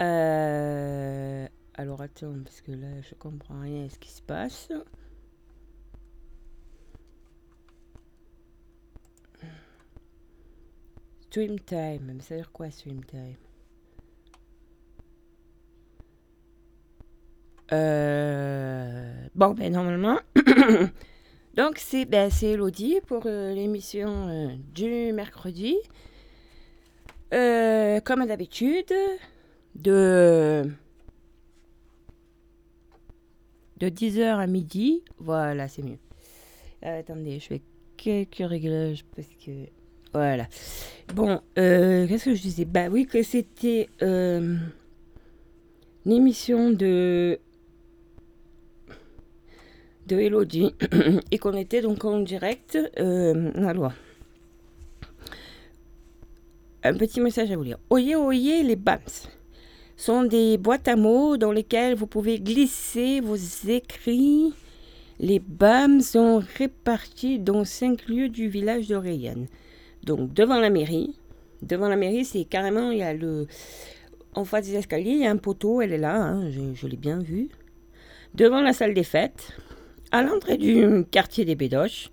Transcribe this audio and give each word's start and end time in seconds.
Euh, 0.00 1.46
alors 1.74 2.00
attends, 2.02 2.34
parce 2.42 2.60
que 2.60 2.72
là, 2.72 3.00
je 3.02 3.14
comprends 3.14 3.60
rien 3.60 3.84
à 3.86 3.88
ce 3.88 3.98
qui 3.98 4.10
se 4.10 4.22
passe. 4.22 4.70
Stream 11.20 11.58
time, 11.60 12.12
mais 12.14 12.22
ça 12.22 12.34
veut 12.34 12.40
dire 12.40 12.52
quoi 12.52 12.70
stream 12.70 13.04
time? 13.04 13.36
Euh, 17.72 19.12
bon, 19.34 19.54
ben 19.54 19.72
normalement. 19.72 20.18
Donc, 21.54 21.78
c'est 21.78 22.04
ben, 22.04 22.30
Elodie 22.42 23.00
pour 23.06 23.24
euh, 23.26 23.52
l'émission 23.52 24.58
du 24.72 25.12
mercredi. 25.12 25.76
Comme 27.30 28.26
d'habitude, 28.26 28.92
de, 29.74 30.64
de 33.78 33.88
10h 33.88 34.38
à 34.38 34.46
midi. 34.46 35.02
Voilà, 35.18 35.68
c'est 35.68 35.82
mieux. 35.82 35.98
attendez, 36.82 37.38
je 37.40 37.46
fais 37.46 37.62
quelques 37.96 38.48
réglages 38.48 39.04
parce 39.14 39.28
que. 39.44 39.50
Voilà. 40.12 40.46
Bon, 41.14 41.40
qu'est-ce 41.56 42.26
que 42.26 42.34
je 42.34 42.42
disais? 42.42 42.64
Bah 42.64 42.88
oui, 42.88 43.06
que 43.06 43.22
c'était 43.22 43.88
une 44.00 44.70
émission 46.06 46.70
de 46.70 47.40
de 50.06 50.16
Elodie 50.16 50.74
et 51.30 51.38
qu'on 51.38 51.54
était 51.54 51.82
donc 51.82 52.04
en 52.04 52.20
direct. 52.20 52.78
Euh, 52.98 53.50
alors, 53.56 53.92
un 56.82 56.94
petit 56.94 57.20
message 57.20 57.50
à 57.50 57.56
vous 57.56 57.62
lire. 57.62 57.78
Oyez, 57.90 58.16
oyez, 58.16 58.62
les 58.62 58.76
BAMS 58.76 59.28
sont 59.96 60.24
des 60.24 60.58
boîtes 60.58 60.88
à 60.88 60.96
mots 60.96 61.36
dans 61.36 61.52
lesquelles 61.52 61.94
vous 61.94 62.06
pouvez 62.06 62.40
glisser 62.40 63.20
vos 63.20 63.36
écrits. 63.36 64.52
Les 65.20 65.38
BAM 65.38 66.00
sont 66.00 66.42
répartis 66.58 67.38
dans 67.38 67.64
cinq 67.64 68.08
lieux 68.08 68.28
du 68.28 68.48
village 68.48 68.88
de. 68.88 68.98
Donc, 70.02 70.32
devant 70.32 70.58
la 70.58 70.70
mairie. 70.70 71.14
Devant 71.62 71.88
la 71.88 71.96
mairie, 71.96 72.24
c'est 72.24 72.44
carrément, 72.44 72.90
il 72.90 72.98
y 72.98 73.02
a 73.02 73.14
le. 73.14 73.46
En 74.34 74.44
face 74.44 74.66
des 74.66 74.74
escaliers, 74.74 75.12
il 75.12 75.20
y 75.20 75.26
a 75.26 75.30
un 75.30 75.36
poteau, 75.36 75.80
elle 75.80 75.92
est 75.92 75.98
là, 75.98 76.20
hein, 76.20 76.50
je, 76.50 76.86
l'ai 76.88 76.96
bien 76.96 77.20
vu. 77.20 77.48
Devant 78.34 78.60
la 78.60 78.72
salle 78.72 78.92
des 78.92 79.04
fêtes, 79.04 79.52
à 80.10 80.24
l'entrée 80.24 80.56
du 80.56 81.04
quartier 81.12 81.44
des 81.44 81.54
Bédoches, 81.54 82.10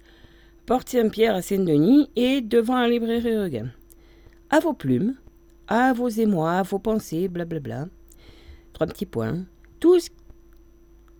porte 0.67 0.89
Saint-Pierre 0.89 1.35
à 1.35 1.41
Saint-Denis 1.41 2.09
et 2.15 2.41
devant 2.41 2.79
la 2.79 2.87
librairie 2.87 3.37
Regain. 3.37 3.71
À 4.51 4.59
vos 4.59 4.73
plumes, 4.73 5.15
à 5.71 5.93
vos 5.93 6.09
émois, 6.09 6.51
à 6.51 6.63
vos 6.63 6.79
pensées, 6.79 7.29
blablabla. 7.29 7.87
Trois 8.73 8.87
petits 8.87 9.05
points. 9.05 9.45
Tout 9.79 10.01
ce 10.01 10.09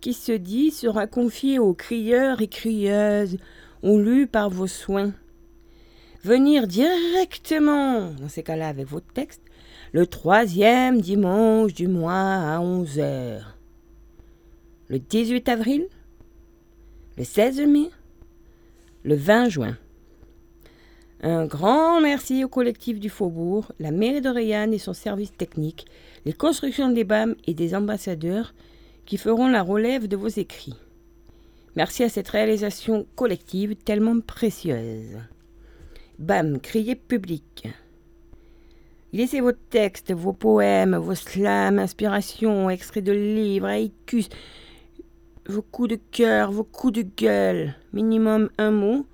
qui 0.02 0.12
se 0.12 0.32
dit 0.32 0.70
sera 0.70 1.06
confié 1.06 1.58
aux 1.58 1.72
crieurs 1.72 2.42
et 2.42 2.48
crieuses 2.48 3.38
ou 3.82 3.98
lu 3.98 4.26
par 4.26 4.50
vos 4.50 4.66
soins. 4.66 5.14
Venir 6.22 6.66
directement, 6.66 8.10
dans 8.10 8.28
ces 8.28 8.42
cas-là 8.42 8.68
avec 8.68 8.88
votre 8.88 9.10
texte, 9.14 9.40
le 9.92 10.06
troisième 10.06 11.00
dimanche 11.00 11.72
du 11.72 11.88
mois 11.88 12.12
à 12.12 12.60
11 12.60 12.98
h 12.98 13.40
Le 14.88 14.98
18 14.98 15.48
avril, 15.48 15.86
le 17.16 17.24
16 17.24 17.62
mai, 17.62 17.88
le 19.02 19.14
20 19.14 19.48
juin. 19.48 19.78
Un 21.24 21.46
grand 21.46 22.00
merci 22.00 22.42
au 22.42 22.48
collectif 22.48 22.98
du 22.98 23.08
Faubourg, 23.08 23.70
la 23.78 23.92
mairie 23.92 24.20
de 24.20 24.72
et 24.72 24.78
son 24.78 24.92
service 24.92 25.32
technique, 25.32 25.86
les 26.24 26.32
constructions 26.32 26.90
des 26.90 27.04
BAM 27.04 27.36
et 27.46 27.54
des 27.54 27.76
ambassadeurs 27.76 28.54
qui 29.06 29.18
feront 29.18 29.46
la 29.46 29.62
relève 29.62 30.08
de 30.08 30.16
vos 30.16 30.26
écrits. 30.26 30.74
Merci 31.76 32.02
à 32.02 32.08
cette 32.08 32.28
réalisation 32.28 33.06
collective 33.14 33.76
tellement 33.76 34.18
précieuse. 34.18 35.16
BAM, 36.18 36.58
criez 36.58 36.96
public. 36.96 37.68
Laissez 39.12 39.40
vos 39.40 39.52
textes, 39.52 40.12
vos 40.12 40.32
poèmes, 40.32 40.96
vos 40.96 41.14
slams, 41.14 41.78
inspirations, 41.78 42.68
extraits 42.68 43.04
de 43.04 43.12
livres, 43.12 43.68
haïkus, 43.68 44.28
vos 45.46 45.62
coups 45.62 45.90
de 45.90 46.00
cœur, 46.10 46.50
vos 46.50 46.64
coups 46.64 46.94
de 46.94 47.02
gueule, 47.16 47.76
minimum 47.92 48.50
un 48.58 48.72
mot, 48.72 49.06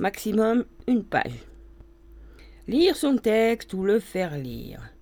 maximum 0.00 0.64
une 0.88 1.04
page. 1.04 1.51
Lire 2.72 2.96
son 2.96 3.18
texte 3.18 3.74
ou 3.74 3.84
le 3.84 4.00
faire 4.00 4.38
lire. 4.38 4.94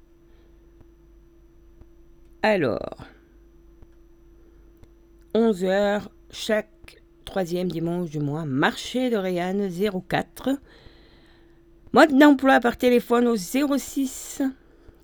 Alors, 2.42 3.06
11 5.36 5.64
heures 5.66 6.10
chaque 6.32 7.00
troisième 7.24 7.70
dimanche 7.70 8.10
du 8.10 8.18
mois, 8.18 8.44
marché 8.44 9.08
de 9.08 9.16
Réanne 9.16 9.70
04. 9.70 10.58
Mode 11.92 12.18
d'emploi 12.18 12.58
par 12.58 12.76
téléphone 12.76 13.28
au 13.28 13.36
06 13.36 14.42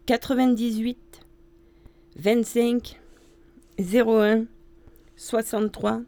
98 0.06 1.20
25 2.16 3.00
01 3.78 4.46
63. 5.14 6.02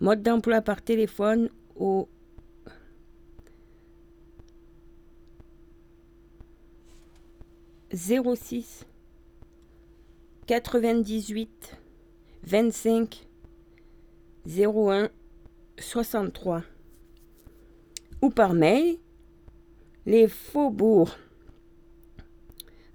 Mode 0.00 0.24
d'emploi 0.24 0.60
par 0.60 0.82
téléphone 0.82 1.50
au 1.76 2.08
zéro 7.94 8.34
six 8.34 8.84
quatre-vingt-dix-huit 10.46 11.78
vingt-cinq 12.42 13.28
zéro 14.44 14.90
un 14.90 15.08
soixante-trois 15.78 16.62
ou 18.20 18.30
par 18.30 18.52
mail 18.52 18.98
les 20.06 20.26
faubourgs 20.26 21.16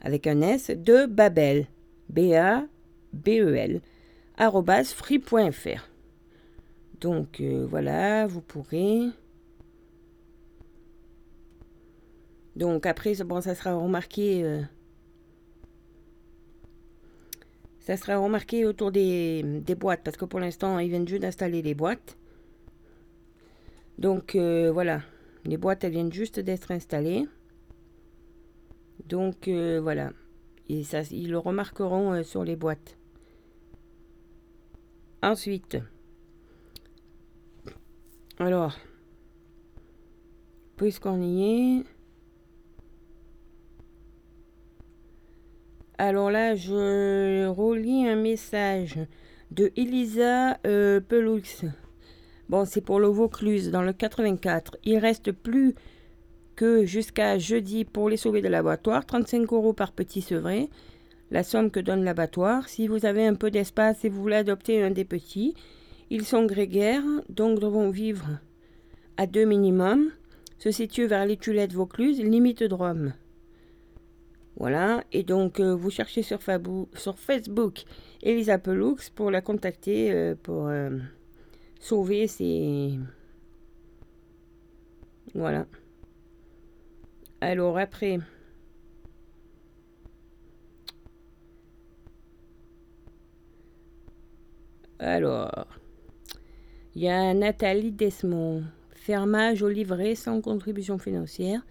avec 0.01 0.27
un 0.27 0.41
S 0.41 0.69
de 0.69 1.05
Babel 1.05 1.67
B 2.09 2.33
A 2.33 2.67
B 3.13 3.29
E 3.29 3.55
L. 3.55 3.81
Donc 7.01 7.39
euh, 7.39 7.65
voilà, 7.69 8.27
vous 8.27 8.41
pourrez. 8.41 9.07
Donc 12.55 12.85
après, 12.85 13.15
bon, 13.23 13.41
ça 13.41 13.55
sera 13.55 13.73
remarqué. 13.75 14.43
Euh, 14.43 14.61
ça 17.79 17.97
sera 17.97 18.17
remarqué 18.17 18.65
autour 18.65 18.91
des, 18.91 19.43
des, 19.43 19.75
boîtes 19.75 20.01
parce 20.03 20.17
que 20.17 20.25
pour 20.25 20.39
l'instant, 20.39 20.79
ils 20.79 20.89
viennent 20.89 21.07
juste 21.07 21.21
d'installer 21.21 21.61
les 21.61 21.73
boîtes. 21.73 22.17
Donc 23.97 24.35
euh, 24.35 24.71
voilà, 24.71 25.01
les 25.45 25.57
boîtes, 25.57 25.83
elles 25.83 25.91
viennent 25.91 26.13
juste 26.13 26.39
d'être 26.39 26.71
installées. 26.71 27.25
Donc 29.05 29.47
voilà, 29.47 30.11
et 30.67 30.83
ça, 30.83 31.01
ils 31.09 31.31
le 31.31 31.39
remarqueront 31.39 32.21
sur 32.23 32.43
les 32.43 32.55
boîtes. 32.55 32.97
Ensuite, 35.21 35.77
alors, 38.41 38.77
puisqu'on 40.77 41.21
y 41.21 41.43
est, 41.43 41.83
alors 45.99 46.31
là, 46.31 46.55
je 46.55 47.45
relis 47.47 48.07
un 48.07 48.15
message 48.15 48.95
de 49.51 49.69
Elisa 49.75 50.57
euh, 50.65 51.01
Pelux. 51.01 51.65
Bon, 52.47 52.63
c'est 52.63 52.79
pour 52.79 53.01
le 53.01 53.07
Vaucluse 53.07 53.69
dans 53.69 53.81
le 53.81 53.91
84. 53.91 54.77
Il 54.85 54.97
reste 54.97 55.33
plus 55.33 55.75
que 56.55 56.85
jusqu'à 56.85 57.37
jeudi 57.37 57.83
pour 57.83 58.09
les 58.09 58.15
sauver 58.15 58.41
de 58.41 58.47
l'abattoir. 58.47 59.05
35 59.05 59.51
euros 59.51 59.73
par 59.73 59.91
petit 59.91 60.21
sevré 60.21 60.69
la 61.31 61.43
somme 61.43 61.69
que 61.69 61.81
donne 61.81 62.05
l'abattoir. 62.05 62.69
Si 62.69 62.87
vous 62.87 63.05
avez 63.05 63.27
un 63.27 63.35
peu 63.35 63.51
d'espace 63.51 64.05
et 64.05 64.09
vous 64.09 64.21
voulez 64.21 64.37
adopter 64.37 64.81
un 64.81 64.91
des 64.91 65.05
petits, 65.05 65.53
ils 66.09 66.25
sont 66.25 66.45
grégaires, 66.45 67.03
donc 67.27 67.59
devront 67.59 67.89
vivre 67.89 68.25
à 69.17 69.27
deux 69.27 69.43
minimum, 69.43 70.11
se 70.59 70.71
situe 70.71 71.07
vers 71.07 71.25
les 71.25 71.35
Tulettes 71.35 71.73
Vaucluse, 71.73 72.23
limite 72.23 72.63
de 72.63 72.73
Rome. 72.73 73.13
Voilà, 74.59 75.05
et 75.13 75.23
donc 75.23 75.61
euh, 75.61 75.73
vous 75.73 75.89
cherchez 75.89 76.21
sur, 76.21 76.41
Facebook 76.41 77.85
Elisa 78.21 78.57
Pelux 78.57 79.09
pour 79.15 79.31
la 79.31 79.39
contacter 79.39 80.11
euh, 80.11 80.35
pour 80.35 80.67
euh, 80.67 80.97
sauver 81.79 82.27
ses. 82.27 82.99
Voilà. 85.33 85.65
Alors 87.39 87.77
après. 87.77 88.19
Alors, 94.99 95.67
il 96.95 97.03
y 97.03 97.07
a 97.07 97.33
Nathalie 97.33 97.93
Desmond. 97.93 98.65
Fermage 98.91 99.63
au 99.63 99.69
livret 99.69 100.15
sans 100.15 100.41
contribution 100.41 100.97
financière. 100.97 101.61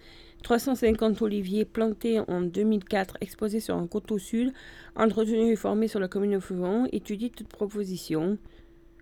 350 0.43 1.23
oliviers 1.23 1.64
plantés 1.64 2.19
en 2.20 2.40
2004, 2.40 3.19
exposés 3.20 3.61
sur 3.61 3.76
un 3.76 3.87
coteau 3.87 4.19
sud, 4.19 4.52
entretenus 4.96 5.52
et 5.52 5.56
formés 5.56 5.87
sur 5.88 6.00
la 6.00 6.08
commune 6.08 6.32
de 6.32 6.40
Fauvent. 6.40 6.88
Étudie 6.93 7.31
toute 7.31 7.49
proposition. 7.49 8.38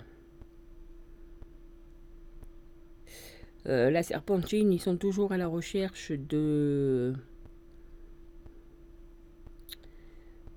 Euh, 3.66 3.90
la 3.90 4.02
serpentine, 4.02 4.72
ils 4.72 4.80
sont 4.80 4.96
toujours 4.96 5.32
à 5.32 5.36
la 5.36 5.46
recherche 5.46 6.12
de. 6.12 7.14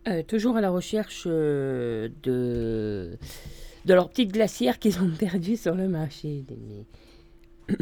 Euh, 0.08 0.24
toujours 0.24 0.56
à 0.58 0.62
la 0.62 0.70
recherche 0.70 1.24
euh, 1.28 2.10
de, 2.24 3.18
de 3.86 3.94
leur 3.94 4.10
petite 4.10 4.32
glacière 4.32 4.80
qu'ils 4.80 5.00
ont 5.02 5.10
perdue 5.10 5.58
sur 5.58 5.76
le 5.76 5.88
marché. 5.88 6.46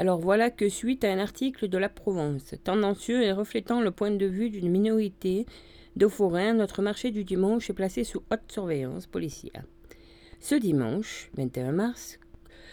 Alors 0.00 0.20
voilà 0.20 0.50
que 0.50 0.68
suite 0.68 1.02
à 1.02 1.12
un 1.12 1.18
article 1.18 1.68
de 1.68 1.76
la 1.78 1.88
Provence, 1.88 2.54
tendancieux 2.62 3.22
et 3.22 3.32
reflétant 3.32 3.80
le 3.80 3.90
point 3.90 4.12
de 4.12 4.26
vue 4.26 4.48
d'une 4.48 4.70
minorité 4.70 5.44
de 5.96 6.06
forains, 6.06 6.54
notre 6.54 6.82
marché 6.82 7.10
du 7.10 7.24
dimanche 7.24 7.68
est 7.68 7.74
placé 7.74 8.04
sous 8.04 8.22
haute 8.30 8.52
surveillance 8.52 9.08
policière. 9.08 9.64
Ce 10.38 10.54
dimanche, 10.54 11.30
21 11.36 11.72
mars, 11.72 12.20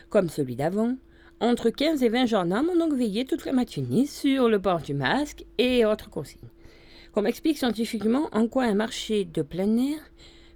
comme 0.10 0.30
celui 0.30 0.56
d'avant, 0.56 0.96
entre 1.40 1.70
15 1.70 2.02
et 2.04 2.10
20 2.10 2.26
gendarmes 2.28 2.70
ont 2.70 2.78
donc 2.78 2.94
veillé 2.94 3.26
toute 3.26 3.46
la 3.46 3.52
matinée 3.52 4.06
sur 4.06 4.48
le 4.48 4.60
port 4.60 4.82
du 4.82 4.94
masque 4.94 5.46
et 5.58 5.86
autres 5.86 6.10
consignes. 6.10 6.50
Comme 7.14 7.28
explique 7.28 7.58
scientifiquement 7.58 8.30
en 8.32 8.48
quoi 8.48 8.64
un 8.64 8.74
marché 8.74 9.26
de 9.26 9.42
plein 9.42 9.78
air 9.78 10.00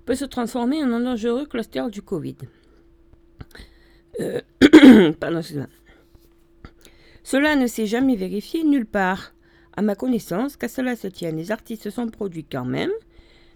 peut 0.06 0.15
se 0.15 0.25
transformer 0.25 0.83
en 0.83 0.91
un 0.91 1.01
dangereux 1.01 1.45
cluster 1.45 1.83
du 1.91 2.01
Covid. 2.01 2.38
Euh, 4.19 4.41
pardon, 5.19 5.42
Cela 7.24 7.56
ne 7.56 7.68
s'est 7.68 7.85
jamais 7.85 8.15
vérifié 8.15 8.63
nulle 8.63 8.85
part. 8.85 9.33
À 9.75 9.81
ma 9.81 9.95
connaissance, 9.95 10.57
qu'à 10.57 10.68
cela 10.68 10.95
se 10.95 11.07
tienne, 11.07 11.38
les 11.38 11.51
artistes 11.51 11.83
se 11.83 11.89
sont 11.89 12.07
produits 12.07 12.44
quand 12.44 12.65
même. 12.65 12.92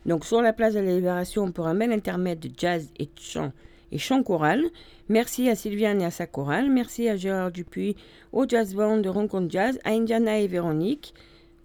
Donc 0.06 0.26
sur 0.26 0.42
la 0.42 0.54
place 0.54 0.74
de 0.74 0.80
la 0.80 0.96
Libération, 0.96 1.52
pour 1.52 1.68
un 1.68 1.76
bel 1.76 1.92
intermède 1.92 2.40
de 2.40 2.50
jazz 2.56 2.90
et 2.98 3.06
de 3.06 3.20
chant 3.20 3.52
et 3.94 4.00
chant 4.00 4.24
choral. 4.24 4.64
Merci 5.08 5.50
à 5.50 5.56
Sylviane 5.56 6.02
et 6.02 6.06
à 6.06 6.12
sa 6.12 6.26
chorale. 6.26 6.70
Merci 6.70 7.08
à 7.08 7.16
Gérard 7.16 7.52
Dupuis, 7.52 7.96
au 8.32 8.48
Jazz 8.48 8.74
Band 8.74 8.98
de 8.98 9.08
Rencontre 9.08 9.52
Jazz, 9.52 9.80
à 9.84 9.92
Indiana 9.92 10.40
et 10.40 10.48
Véronique. 10.48 11.14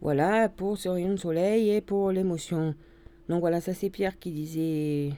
Voilà, 0.02 0.48
pour 0.48 0.76
ce 0.76 0.90
rayon 0.90 1.14
de 1.14 1.16
soleil 1.16 1.70
et 1.70 1.80
pour 1.80 2.12
l'émotion. 2.12 2.74
Donc 3.28 3.40
voilà, 3.40 3.60
ça 3.60 3.72
c'est 3.72 3.88
Pierre 3.88 4.18
qui 4.18 4.30
disait 4.30 5.10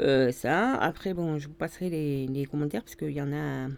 euh, 0.00 0.30
ça. 0.30 0.74
Après, 0.76 1.14
bon, 1.14 1.38
je 1.38 1.48
vous 1.48 1.54
passerai 1.54 1.90
les, 1.90 2.46
commentaires 2.46 2.84
parce 2.84 2.94
qu'il 2.94 3.10
y 3.10 3.20
en 3.20 3.32
a 3.32 3.68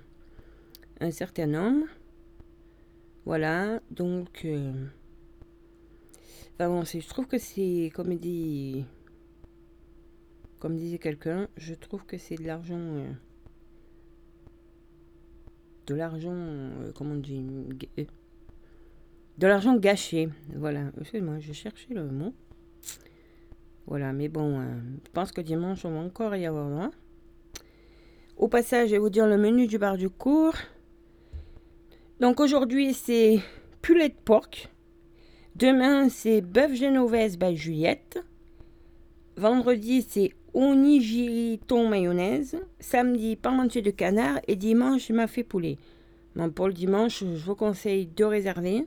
un, 1.00 1.10
certain 1.10 1.46
nombre. 1.46 1.86
Voilà, 3.24 3.80
donc... 3.90 4.42
Euh, 4.44 4.72
enfin 6.54 6.68
bon, 6.68 6.84
je 6.84 7.08
trouve 7.08 7.26
que 7.26 7.38
c'est, 7.38 7.90
comme 7.94 8.14
dit 8.14 8.84
comme 10.58 10.76
disait 10.76 10.98
quelqu'un, 10.98 11.48
je 11.56 11.74
trouve 11.74 12.04
que 12.04 12.18
c'est 12.18 12.36
de 12.36 12.44
l'argent. 12.46 12.78
Euh, 12.78 13.10
de 15.86 15.94
l'argent. 15.94 16.34
Euh, 16.34 16.92
comment 16.94 17.12
on 17.12 17.16
dit 17.16 17.44
euh, 17.98 18.04
De 19.38 19.46
l'argent 19.46 19.76
gâché. 19.76 20.28
Voilà. 20.54 20.90
Excusez-moi, 21.00 21.38
je 21.40 21.52
cherchais 21.52 21.94
le 21.94 22.10
mot. 22.10 22.32
Voilà, 23.86 24.12
mais 24.12 24.28
bon, 24.28 24.60
je 25.04 25.10
pense 25.12 25.30
que 25.30 25.40
dimanche, 25.40 25.84
on 25.84 25.92
va 25.92 26.00
encore 26.00 26.34
y 26.34 26.44
avoir 26.44 26.68
droit. 26.68 26.90
Au 28.36 28.48
passage, 28.48 28.88
je 28.88 28.94
vais 28.94 28.98
vous 28.98 29.10
dire 29.10 29.28
le 29.28 29.36
menu 29.36 29.68
du 29.68 29.78
bar 29.78 29.96
du 29.96 30.10
cours. 30.10 30.56
Donc 32.18 32.40
aujourd'hui, 32.40 32.94
c'est 32.94 33.38
poulet 33.82 34.08
de 34.08 34.14
porc. 34.24 34.68
Demain, 35.54 36.08
c'est 36.08 36.40
bœuf 36.40 36.74
génovaise 36.74 37.38
by 37.38 37.56
Juliette. 37.56 38.24
Vendredi, 39.36 40.02
c'est 40.02 40.32
onigiri 40.56 41.60
thon 41.66 41.88
mayonnaise. 41.88 42.56
Samedi, 42.80 43.36
parmentier 43.36 43.82
de 43.82 43.90
canard. 43.90 44.40
Et 44.48 44.56
dimanche, 44.56 45.10
m'a 45.10 45.26
fait 45.26 45.44
poulet. 45.44 45.76
Bon, 46.34 46.50
pour 46.50 46.66
le 46.66 46.72
dimanche, 46.72 47.20
je 47.20 47.44
vous 47.44 47.54
conseille 47.54 48.06
de 48.06 48.24
réserver. 48.24 48.86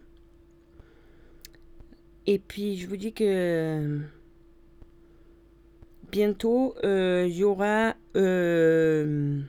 Et 2.25 2.39
puis, 2.39 2.77
je 2.77 2.87
vous 2.87 2.97
dis 2.97 3.13
que 3.13 3.99
bientôt, 6.11 6.75
euh, 6.83 7.25
il 7.29 7.35
y 7.35 7.43
aura 7.43 7.95
euh, 8.15 9.39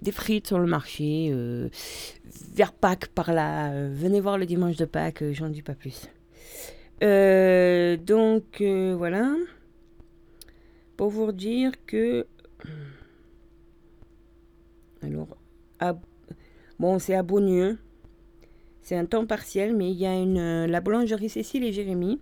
des 0.00 0.12
frites 0.12 0.46
sur 0.46 0.60
le 0.60 0.66
marché. 0.66 1.30
Euh, 1.32 1.68
vers 2.54 2.72
Pâques, 2.72 3.08
par 3.08 3.32
là. 3.32 3.72
venez 3.90 4.20
voir 4.20 4.38
le 4.38 4.46
dimanche 4.46 4.76
de 4.76 4.84
Pâques, 4.84 5.24
j'en 5.32 5.48
dis 5.48 5.62
pas 5.62 5.74
plus. 5.74 6.08
donc, 7.00 8.62
voilà 8.96 9.34
pour 10.98 11.08
vous 11.08 11.32
dire 11.32 11.72
que. 11.86 12.26
Alors, 15.00 15.38
bon, 16.78 16.98
c'est 16.98 17.14
à 17.14 17.22
Beaunieu. 17.22 17.78
C'est 18.82 18.96
un 18.96 19.06
temps 19.06 19.24
partiel, 19.24 19.74
mais 19.76 19.90
il 19.90 19.96
y 19.96 20.06
a 20.06 20.14
une, 20.14 20.66
la 20.66 20.80
boulangerie 20.80 21.28
Cécile 21.28 21.64
et 21.64 21.72
Jérémy. 21.72 22.20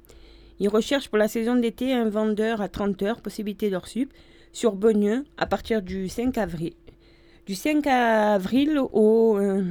Ils 0.61 0.69
recherchent 0.69 1.08
pour 1.08 1.19
la 1.19 1.26
saison 1.26 1.56
d'été 1.56 1.93
un 1.93 2.08
vendeur 2.08 2.61
à 2.61 2.69
30 2.69 3.02
heures, 3.02 3.20
possibilité 3.23 3.70
d'heure 3.70 3.88
sup, 3.88 4.12
sur 4.52 4.76
Beaunieu 4.76 5.25
à 5.38 5.46
partir 5.46 5.81
du 5.81 6.08
5 6.08 6.37
avril. 6.37 6.75
Du 7.46 7.55
5 7.55 7.87
avril 7.87 8.78
au, 8.78 9.38
euh, 9.38 9.64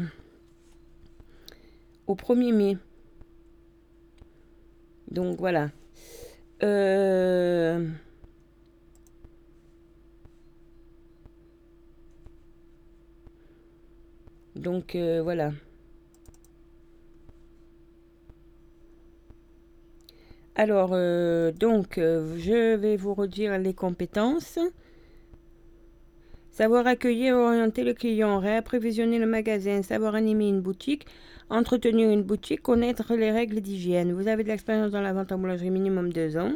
au 2.07 2.15
1er 2.15 2.53
mai. 2.53 2.77
Donc 5.11 5.37
voilà. 5.37 5.69
Euh, 6.63 7.87
Donc 14.55 14.95
euh, 14.95 15.21
voilà. 15.21 15.51
Alors, 20.57 20.91
euh, 20.93 21.51
donc, 21.51 21.97
euh, 21.97 22.37
je 22.37 22.75
vais 22.75 22.95
vous 22.95 23.13
redire 23.13 23.57
les 23.57 23.73
compétences. 23.73 24.57
Savoir 26.49 26.87
accueillir 26.87 27.35
et 27.35 27.37
orienter 27.37 27.83
le 27.83 27.93
client, 27.93 28.39
réapprévisionner 28.39 29.19
le 29.19 29.25
magasin, 29.25 29.81
savoir 29.81 30.15
animer 30.15 30.47
une 30.47 30.61
boutique, 30.61 31.05
entretenir 31.49 32.09
une 32.09 32.23
boutique, 32.23 32.61
connaître 32.61 33.15
les 33.15 33.31
règles 33.31 33.59
d'hygiène. 33.59 34.13
Vous 34.13 34.29
avez 34.29 34.43
de 34.43 34.47
l'expérience 34.47 34.91
dans 34.91 35.01
la 35.01 35.11
vente 35.11 35.33
en 35.33 35.37
boulangerie 35.37 35.71
minimum 35.71 36.13
deux 36.13 36.37
ans. 36.37 36.53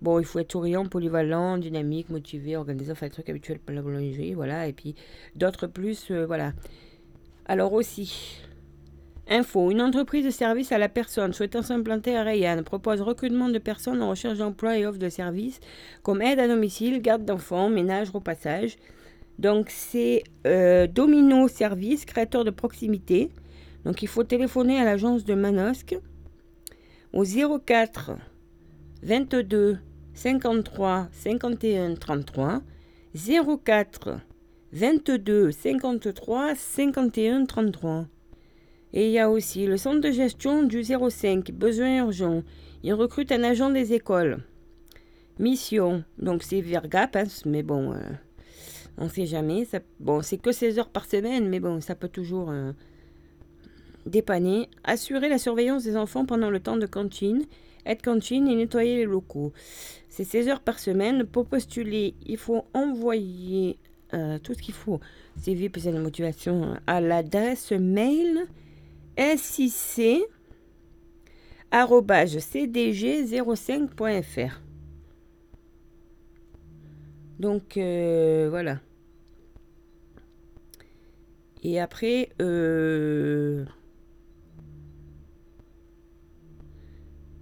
Bon, 0.00 0.20
il 0.20 0.24
faut 0.24 0.38
être 0.38 0.52
souriant, 0.52 0.86
polyvalent, 0.86 1.58
dynamique, 1.58 2.10
motivé, 2.10 2.56
organiser, 2.56 2.92
enfin, 2.92 3.06
les 3.06 3.10
trucs 3.10 3.28
habituels 3.28 3.58
pour 3.58 3.74
la 3.74 3.82
boulangerie, 3.82 4.34
voilà. 4.34 4.68
Et 4.68 4.72
puis, 4.72 4.94
d'autres 5.34 5.66
plus, 5.66 6.12
voilà. 6.12 6.52
Alors 7.48 7.72
aussi, 7.74 8.40
info, 9.28 9.70
une 9.70 9.80
entreprise 9.80 10.24
de 10.24 10.30
service 10.30 10.72
à 10.72 10.78
la 10.78 10.88
personne 10.88 11.32
souhaitant 11.32 11.62
s'implanter 11.62 12.16
à 12.16 12.24
Rayanne 12.24 12.64
propose 12.64 13.00
recrutement 13.00 13.48
de 13.48 13.58
personnes 13.58 14.02
en 14.02 14.10
recherche 14.10 14.38
d'emploi 14.38 14.78
et 14.78 14.84
offre 14.84 14.98
de 14.98 15.08
services 15.08 15.60
comme 16.02 16.22
aide 16.22 16.40
à 16.40 16.48
domicile, 16.48 17.00
garde 17.00 17.24
d'enfants, 17.24 17.68
ménage, 17.68 18.10
repassage. 18.10 18.76
Donc 19.38 19.70
c'est 19.70 20.24
euh, 20.44 20.88
Domino 20.88 21.46
Service, 21.46 22.04
créateur 22.04 22.44
de 22.44 22.50
proximité. 22.50 23.30
Donc 23.84 24.02
il 24.02 24.08
faut 24.08 24.24
téléphoner 24.24 24.80
à 24.80 24.84
l'agence 24.84 25.24
de 25.24 25.34
Manosque 25.34 25.96
au 27.12 27.24
04 27.24 28.12
22 29.04 29.78
53 30.14 31.08
51 31.12 31.94
33 31.94 32.62
04 33.64 34.25
22 34.76 35.52
53 35.52 36.54
51 36.54 37.46
33. 37.46 38.04
Et 38.92 39.06
il 39.06 39.10
y 39.10 39.18
a 39.18 39.30
aussi 39.30 39.64
le 39.64 39.78
centre 39.78 40.00
de 40.00 40.10
gestion 40.10 40.64
du 40.64 40.84
05, 40.84 41.50
besoin 41.52 42.00
urgent. 42.00 42.42
Il 42.82 42.92
recrute 42.92 43.32
un 43.32 43.42
agent 43.42 43.70
des 43.70 43.94
écoles. 43.94 44.44
Mission, 45.38 46.04
donc 46.18 46.42
c'est 46.42 46.60
Vergap, 46.60 47.16
hein, 47.16 47.24
mais 47.46 47.62
bon, 47.62 47.94
euh, 47.94 48.00
on 48.98 49.04
ne 49.04 49.08
sait 49.08 49.24
jamais. 49.24 49.66
Bon, 49.98 50.20
c'est 50.20 50.36
que 50.36 50.52
16 50.52 50.78
heures 50.78 50.90
par 50.90 51.06
semaine, 51.06 51.48
mais 51.48 51.58
bon, 51.58 51.80
ça 51.80 51.94
peut 51.94 52.10
toujours 52.10 52.50
euh, 52.50 52.72
dépanner. 54.04 54.68
Assurer 54.84 55.30
la 55.30 55.38
surveillance 55.38 55.84
des 55.84 55.96
enfants 55.96 56.26
pendant 56.26 56.50
le 56.50 56.60
temps 56.60 56.76
de 56.76 56.86
cantine, 56.86 57.46
être 57.86 58.02
cantine 58.02 58.46
et 58.46 58.54
nettoyer 58.54 58.96
les 58.96 59.04
locaux. 59.06 59.54
C'est 60.10 60.24
16 60.24 60.48
heures 60.48 60.60
par 60.60 60.78
semaine. 60.78 61.24
Pour 61.24 61.46
postuler, 61.46 62.14
il 62.26 62.36
faut 62.36 62.66
envoyer 62.74 63.78
euh, 64.14 64.38
tout 64.38 64.54
ce 64.54 64.62
qu'il 64.62 64.74
faut. 64.74 65.00
CV, 65.36 65.68
plus 65.68 65.84
de 65.84 65.98
motivation 65.98 66.76
à 66.86 67.00
l'adresse 67.00 67.72
mail 67.72 68.46
sic 69.36 69.72
cdg05.fr. 71.72 74.60
Donc 77.38 77.76
euh, 77.76 78.48
voilà. 78.50 78.80
Et 81.62 81.78
après, 81.80 82.30
euh, 82.40 83.64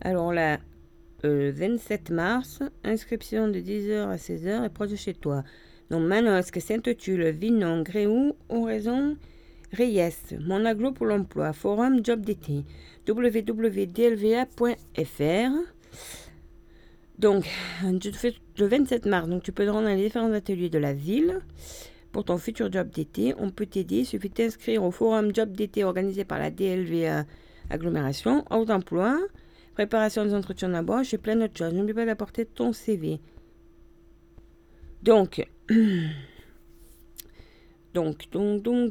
alors 0.00 0.32
là, 0.32 0.58
27 1.22 2.10
mars, 2.10 2.62
inscription 2.84 3.48
de 3.48 3.60
10h 3.60 4.08
à 4.08 4.16
16h 4.16 4.64
et 4.64 4.68
proche 4.68 4.90
de 4.90 4.96
chez 4.96 5.14
toi. 5.14 5.42
Manosque, 6.00 6.60
Sainte-Tulle, 6.60 7.30
Vinon, 7.30 7.82
Gréoux, 7.82 8.34
Oraison, 8.48 9.16
Reyes, 9.72 10.36
mon 10.40 10.64
aglo 10.64 10.92
pour 10.92 11.06
l'emploi, 11.06 11.52
forum 11.52 12.04
job 12.04 12.20
d'été, 12.20 12.64
www.dlva.fr. 13.08 13.94
Donc, 17.18 17.44
le 17.82 18.66
27 18.66 19.06
mars, 19.06 19.28
donc 19.28 19.42
tu 19.42 19.52
peux 19.52 19.64
te 19.64 19.70
rendre 19.70 19.88
dans 19.88 19.94
les 19.94 20.02
différents 20.02 20.32
ateliers 20.32 20.68
de 20.68 20.78
la 20.78 20.92
ville 20.92 21.40
pour 22.12 22.24
ton 22.24 22.38
futur 22.38 22.70
job 22.72 22.90
d'été. 22.90 23.34
On 23.38 23.50
peut 23.50 23.66
t'aider. 23.66 23.98
Il 23.98 24.06
suffit 24.06 24.28
de 24.28 24.34
t'inscrire 24.34 24.82
au 24.84 24.90
forum 24.90 25.34
job 25.34 25.52
d'été 25.52 25.84
organisé 25.84 26.24
par 26.24 26.38
la 26.38 26.50
DLVA 26.50 27.24
agglomération, 27.70 28.44
haut 28.50 28.70
emploi, 28.70 29.18
préparation 29.74 30.24
des 30.24 30.34
entretiens 30.34 30.68
d'embauche 30.68 31.14
et 31.14 31.18
plein 31.18 31.36
d'autres 31.36 31.56
choses. 31.58 31.74
N'oublie 31.74 31.94
pas 31.94 32.06
d'apporter 32.06 32.46
ton 32.46 32.72
CV. 32.72 33.20
Donc, 35.04 35.46
donc, 37.92 38.28
donc, 38.32 38.62
donc 38.62 38.90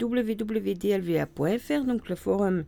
www.dlva.fr, 0.00 1.84
donc 1.86 2.08
le 2.08 2.16
forum 2.16 2.64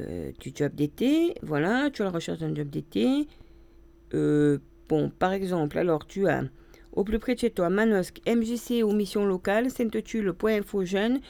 euh, 0.00 0.32
du 0.40 0.50
job 0.54 0.74
d'été. 0.74 1.34
Voilà, 1.42 1.90
tu 1.92 2.02
as 2.02 2.06
la 2.06 2.10
recherche 2.10 2.40
d'un 2.40 2.54
job 2.54 2.68
d'été. 2.68 3.28
Euh, 4.14 4.58
bon, 4.88 5.10
par 5.10 5.32
exemple, 5.32 5.78
alors 5.78 6.06
tu 6.06 6.26
as 6.26 6.42
au 6.92 7.04
plus 7.04 7.20
près 7.20 7.34
de 7.34 7.40
chez 7.40 7.50
toi 7.50 7.70
Manosque, 7.70 8.20
MJC 8.26 8.82
ou 8.82 8.92
mission 8.92 9.24
locale, 9.24 9.70
Sainte-Tulle, 9.70 10.32
Point 10.32 10.62
Jeune. 10.82 11.20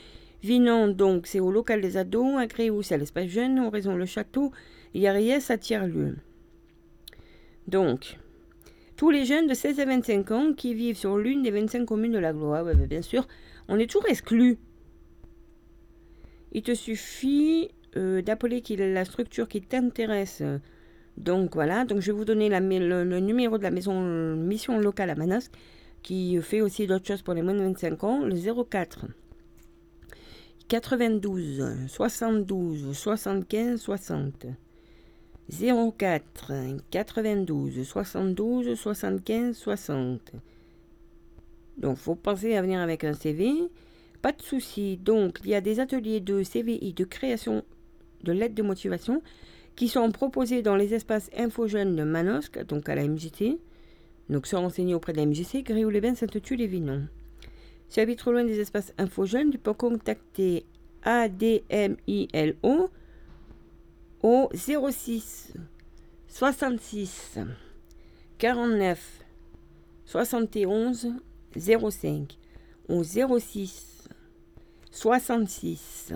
Vinon, 0.43 0.89
donc, 0.89 1.27
c'est 1.27 1.41
au 1.41 1.51
local 1.51 1.83
des 1.83 1.99
ados. 1.99 2.39
Agréou, 2.39 2.83
c'est 2.83 2.95
à 2.95 2.99
l'espace 2.99 3.29
jeune. 3.29 3.61
Raison 3.69 3.95
le 3.95 4.07
château. 4.07 4.53
Yariès 4.95 5.51
à 5.51 5.59
tiers-lieu. 5.59 6.17
Donc, 7.69 8.17
tous 9.01 9.09
les 9.09 9.25
jeunes 9.25 9.47
de 9.47 9.55
16 9.55 9.81
à 9.81 9.87
25 9.87 10.31
ans 10.31 10.53
qui 10.53 10.75
vivent 10.75 10.99
sur 10.99 11.17
l'une 11.17 11.43
des 11.43 11.51
25 11.51 11.87
communes 11.87 12.13
de 12.13 12.19
la 12.19 12.35
Gloire, 12.35 12.67
bah, 12.67 12.75
bien 12.75 13.01
sûr, 13.01 13.27
on 13.67 13.79
est 13.79 13.87
toujours 13.87 14.07
exclu. 14.07 14.59
Il 16.53 16.61
te 16.63 16.75
suffit 16.75 17.71
euh, 17.97 18.21
d'appeler 18.21 18.63
la 18.77 19.07
structure 19.07 19.49
qui 19.49 19.63
t'intéresse 19.63 20.43
donc 21.17 21.55
voilà, 21.55 21.87
donc 21.87 22.01
je 22.01 22.13
vais 22.13 22.19
vous 22.19 22.27
donner 22.27 22.51
le, 22.51 23.21
numéro 23.21 23.57
de 23.57 23.63
la 23.63 23.71
maison 23.71 24.03
mission 24.37 24.79
locale 24.79 25.09
à 25.09 25.15
Manosque 25.15 25.53
qui 26.03 26.39
fait 26.43 26.61
aussi 26.61 26.87
d'autres 26.87 27.07
choses 27.07 27.23
pour 27.23 27.33
les 27.33 27.41
moins 27.41 27.55
de 27.55 27.63
25 27.63 28.05
ans, 28.05 28.23
le 28.23 28.37
04 28.37 29.07
92 30.69 31.87
72 31.89 32.93
75 32.93 33.81
60. 33.81 34.47
04 35.51 36.53
92 36.91 37.83
72 37.83 38.75
75 38.75 39.57
60. 39.57 40.33
Donc 41.79 41.97
faut 41.97 42.15
penser 42.15 42.55
à 42.57 42.63
venir 42.63 42.81
avec 42.81 43.05
un 43.05 43.15
CV. 43.15 43.53
Pas 44.23 44.33
de 44.33 44.43
souci. 44.43 44.97
Donc 44.99 45.39
il 45.45 45.51
y 45.51 45.55
a 45.55 45.61
des 45.61 45.81
ateliers 45.81 46.21
de 46.21 46.43
CVI 46.43 46.93
de 46.93 47.05
création 47.05 47.65
de 48.23 48.33
lettres 48.33 48.55
de 48.55 48.63
motivation 48.63 49.23
qui 49.77 49.89
sont 49.89 50.11
proposés 50.11 50.63
dans 50.63 50.77
les 50.77 50.95
espaces 50.95 51.31
info 51.37 51.67
jeunes 51.67 51.97
de 51.97 52.03
Manosque, 52.03 52.65
donc 52.67 52.89
à 52.89 52.95
la 52.95 53.07
MJT. 53.07 53.59
Donc 54.29 54.47
se 54.47 54.57
renseigner 54.57 54.95
auprès 54.95 55.13
de 55.13 55.19
la 55.19 55.27
MJC, 55.27 55.65
Gréoux-les-Bains, 55.65 56.15
Sainte-Tulle-les-Vinon. 56.15 57.09
Si 57.89 57.95
tu 57.95 58.01
habites 58.01 58.19
trop 58.19 58.31
loin 58.31 58.45
des 58.45 58.61
espaces 58.61 58.93
info 58.99 59.25
jeunes, 59.25 59.51
tu 59.51 59.59
peux 59.59 59.73
contacter 59.73 60.65
ADMILO 61.03 62.91
au 64.23 64.49
06 64.55 65.55
66 66.29 67.39
49 68.39 69.25
71 70.05 71.13
05 71.57 72.39
au 72.89 73.03
06 73.03 74.09
66 74.91 76.15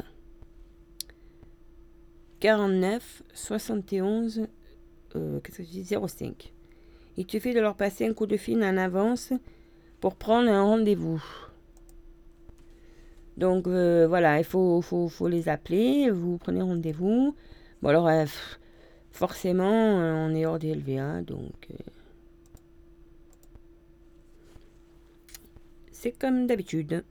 49 2.40 3.22
71 3.32 4.48
euh, 5.16 5.40
qu'est-ce 5.40 5.58
que 5.58 5.62
je 5.62 5.68
dis 5.68 5.84
05. 5.84 6.52
Il 7.16 7.30
suffit 7.30 7.54
de 7.54 7.60
leur 7.60 7.76
passer 7.76 8.06
un 8.06 8.12
coup 8.12 8.26
de 8.26 8.36
fil 8.36 8.62
en 8.64 8.76
avance 8.76 9.32
pour 10.00 10.16
prendre 10.16 10.50
un 10.50 10.62
rendez-vous. 10.62 11.22
Donc 13.36 13.66
euh, 13.66 14.06
voilà, 14.08 14.38
il 14.38 14.44
faut, 14.44 14.80
faut, 14.82 15.08
faut, 15.08 15.28
les 15.28 15.48
appeler, 15.48 16.10
vous 16.10 16.38
prenez 16.38 16.62
rendez-vous. 16.62 17.34
Alors, 17.84 18.08
euh, 18.08 18.24
forcément, 19.10 19.70
on 19.70 20.34
est 20.34 20.46
hors 20.46 20.58
des 20.58 20.74
LVA, 20.74 21.22
donc... 21.22 21.68
c'est 26.04 26.12
comme 26.12 26.46
d'habitude. 26.46 27.02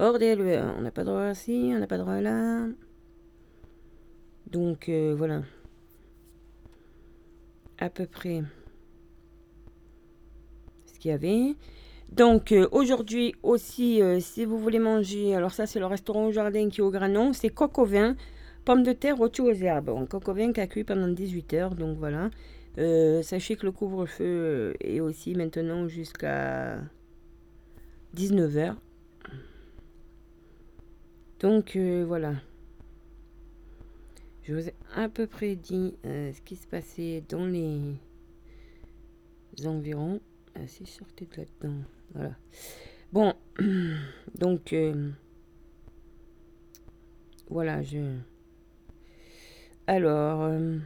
Hors 0.00 0.18
des 0.18 0.34
LVA, 0.34 0.74
on 0.78 0.80
n'a 0.80 0.90
pas 0.90 1.04
droit 1.04 1.30
ici, 1.30 1.72
on 1.74 1.78
n'a 1.78 1.86
pas 1.86 1.98
droit 1.98 2.22
là. 2.22 2.66
Donc 4.50 4.88
euh, 4.88 5.14
voilà. 5.14 5.42
À 7.78 7.90
peu 7.90 8.06
près 8.06 8.42
ce 10.86 10.98
qu'il 10.98 11.10
y 11.10 11.14
avait. 11.14 11.54
Donc 12.10 12.52
euh, 12.52 12.66
aujourd'hui 12.72 13.34
aussi, 13.42 14.00
euh, 14.00 14.20
si 14.20 14.46
vous 14.46 14.58
voulez 14.58 14.78
manger, 14.78 15.34
alors 15.34 15.52
ça 15.52 15.66
c'est 15.66 15.78
le 15.78 15.84
restaurant 15.84 16.28
au 16.28 16.32
jardin 16.32 16.70
qui 16.70 16.80
est 16.80 16.84
au 16.84 16.90
Granon, 16.90 17.34
c'est 17.34 17.50
coq 17.50 17.78
au 17.78 17.84
vin, 17.84 18.16
pommes 18.68 18.82
de 18.82 18.92
terre 18.92 19.16
rôties 19.16 19.40
aux 19.40 19.54
herbes. 19.54 19.88
Vin 20.26 20.52
qui 20.52 20.60
a 20.60 20.66
cuit 20.66 20.84
pendant 20.84 21.08
18 21.08 21.54
heures, 21.54 21.74
donc 21.74 21.96
voilà. 21.96 22.28
sachez 23.22 23.56
que 23.56 23.64
le 23.64 23.72
couvre-feu 23.72 24.74
est 24.80 25.00
aussi 25.00 25.34
maintenant 25.34 25.88
jusqu'à 25.88 26.78
19 28.12 28.56
heures. 28.58 28.76
Donc 31.40 31.78
voilà. 32.06 32.34
Je 34.42 34.54
vous 34.54 34.68
ai 34.68 34.74
à 34.94 35.08
peu 35.08 35.26
près 35.26 35.56
dit 35.56 35.94
euh, 36.04 36.30
ce 36.34 36.42
qui 36.42 36.56
se 36.56 36.66
passait 36.66 37.22
dans 37.26 37.46
les 37.46 37.96
environs. 39.64 40.20
Ah, 40.54 40.66
si 40.66 40.84
sortez 40.84 41.26
de 41.26 41.36
là-dedans. 41.38 41.76
Voilà. 42.14 42.36
Bon, 43.14 43.32
donc 44.38 44.74
euh, 44.74 45.10
voilà, 47.48 47.82
je. 47.82 47.98
Alors. 49.88 50.42
Euh, 50.42 50.76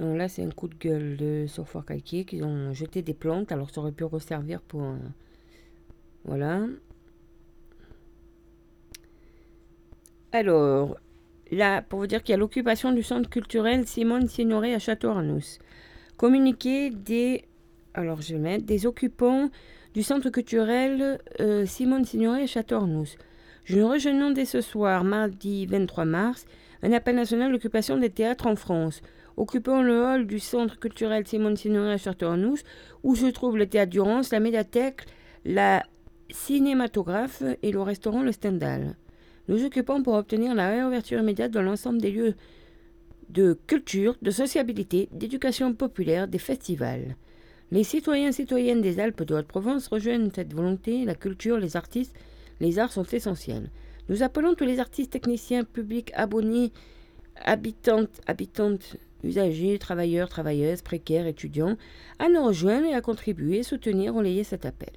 là, 0.00 0.28
c'est 0.28 0.42
un 0.42 0.50
coup 0.50 0.66
de 0.66 0.74
gueule 0.74 1.16
de 1.16 1.46
Surfort 1.46 1.86
Calquier 1.86 2.24
qu'ils 2.24 2.42
ont 2.42 2.72
jeté 2.74 3.00
des 3.00 3.14
plantes. 3.14 3.52
Alors, 3.52 3.70
ça 3.70 3.80
aurait 3.80 3.92
pu 3.92 4.02
resservir 4.02 4.60
pour. 4.60 4.82
voilà. 6.24 6.66
Alors, 10.32 10.96
là, 11.52 11.82
pour 11.82 12.00
vous 12.00 12.08
dire 12.08 12.24
qu'il 12.24 12.32
y 12.32 12.34
a 12.34 12.38
l'occupation 12.38 12.90
du 12.90 13.04
centre 13.04 13.30
culturel 13.30 13.86
Simone 13.86 14.26
Signoret 14.26 14.74
à 14.74 14.80
Château-Arnous. 14.80 15.60
Communiqué 16.16 16.90
des. 16.90 17.44
Alors, 17.94 18.20
je 18.20 18.34
vais 18.34 18.58
des 18.58 18.86
occupants 18.86 19.48
du 19.94 20.02
centre 20.02 20.28
culturel 20.30 21.20
euh, 21.38 21.66
Simone 21.66 22.04
Signoret 22.04 22.42
à 22.42 22.46
Château-Arnous. 22.48 23.16
Je 23.64 23.80
rejoignons 23.80 24.30
dès 24.30 24.44
ce 24.44 24.60
soir, 24.60 25.04
mardi 25.04 25.66
23 25.66 26.04
mars, 26.04 26.46
un 26.82 26.92
appel 26.92 27.16
national 27.16 27.52
d'occupation 27.52 27.96
des 27.96 28.10
théâtres 28.10 28.46
en 28.46 28.56
France. 28.56 29.00
Occupons 29.36 29.82
le 29.82 30.02
hall 30.02 30.26
du 30.26 30.40
centre 30.40 30.78
culturel 30.78 31.26
Simone 31.26 31.56
Signoret 31.56 31.92
à 31.92 31.98
Château-Arnous, 31.98 32.58
où 33.02 33.14
se 33.14 33.26
trouve 33.26 33.56
le 33.56 33.66
théâtre 33.66 33.90
Durance, 33.90 34.30
la 34.32 34.40
médiathèque, 34.40 35.06
la 35.44 35.82
cinématographe 36.30 37.42
et 37.62 37.72
le 37.72 37.80
restaurant 37.80 38.22
Le 38.22 38.32
Stendhal 38.32 38.96
nous 39.48 39.64
occupons 39.64 40.02
pour 40.02 40.14
obtenir 40.14 40.54
la 40.54 40.70
réouverture 40.70 41.20
immédiate 41.20 41.50
de 41.50 41.60
l'ensemble 41.60 42.00
des 42.00 42.10
lieux 42.10 42.34
de 43.28 43.58
culture, 43.66 44.16
de 44.22 44.30
sociabilité, 44.30 45.08
d'éducation 45.12 45.74
populaire, 45.74 46.28
des 46.28 46.38
festivals. 46.38 47.16
Les 47.70 47.84
citoyens 47.84 48.28
et 48.28 48.32
citoyennes 48.32 48.82
des 48.82 49.00
Alpes 49.00 49.22
de 49.22 49.34
Haute-Provence 49.34 49.88
rejoignent 49.88 50.30
cette 50.34 50.52
volonté. 50.52 51.04
La 51.04 51.14
culture, 51.14 51.58
les 51.58 51.76
artistes, 51.76 52.14
les 52.60 52.78
arts 52.78 52.92
sont 52.92 53.04
essentiels. 53.04 53.70
Nous 54.08 54.22
appelons 54.22 54.54
tous 54.54 54.64
les 54.64 54.78
artistes, 54.78 55.12
techniciens, 55.12 55.64
publics, 55.64 56.12
abonnés, 56.14 56.72
habitantes, 57.44 58.20
habitantes 58.26 58.96
usagers, 59.24 59.78
travailleurs, 59.78 60.28
travailleuses, 60.28 60.82
précaires, 60.82 61.26
étudiants, 61.26 61.76
à 62.18 62.28
nous 62.28 62.44
rejoindre 62.44 62.86
et 62.86 62.94
à 62.94 63.00
contribuer, 63.00 63.62
soutenir, 63.62 64.14
relayer 64.14 64.44
cet 64.44 64.66
appel. 64.66 64.92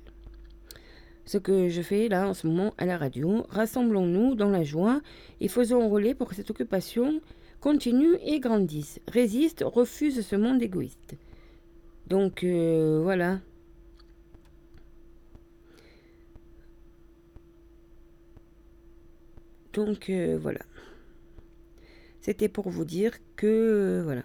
Ce 1.26 1.38
que 1.38 1.70
je 1.70 1.82
fais 1.82 2.08
là 2.08 2.28
en 2.28 2.34
ce 2.34 2.46
moment 2.46 2.74
à 2.78 2.86
la 2.86 2.98
radio, 2.98 3.46
rassemblons-nous 3.50 4.36
dans 4.36 4.50
la 4.50 4.64
joie 4.64 5.02
et 5.42 5.48
faisons 5.48 5.90
relais 5.90 6.14
pour 6.14 6.28
que 6.28 6.36
cette 6.36 6.52
occupation 6.52 7.20
continue 7.62 8.16
et 8.24 8.40
grandisse, 8.40 9.00
résiste, 9.08 9.64
refuse 9.66 10.26
ce 10.26 10.36
monde 10.36 10.62
égoïste. 10.62 11.16
Donc 12.08 12.44
euh, 12.44 13.00
voilà. 13.02 13.40
Donc 19.76 20.10
euh, 20.10 20.38
voilà. 20.42 20.62
C'était 22.22 22.50
pour 22.50 22.70
vous 22.70 22.86
dire 22.86 23.12
que 23.36 23.48
euh, 23.48 24.02
voilà. 24.04 24.24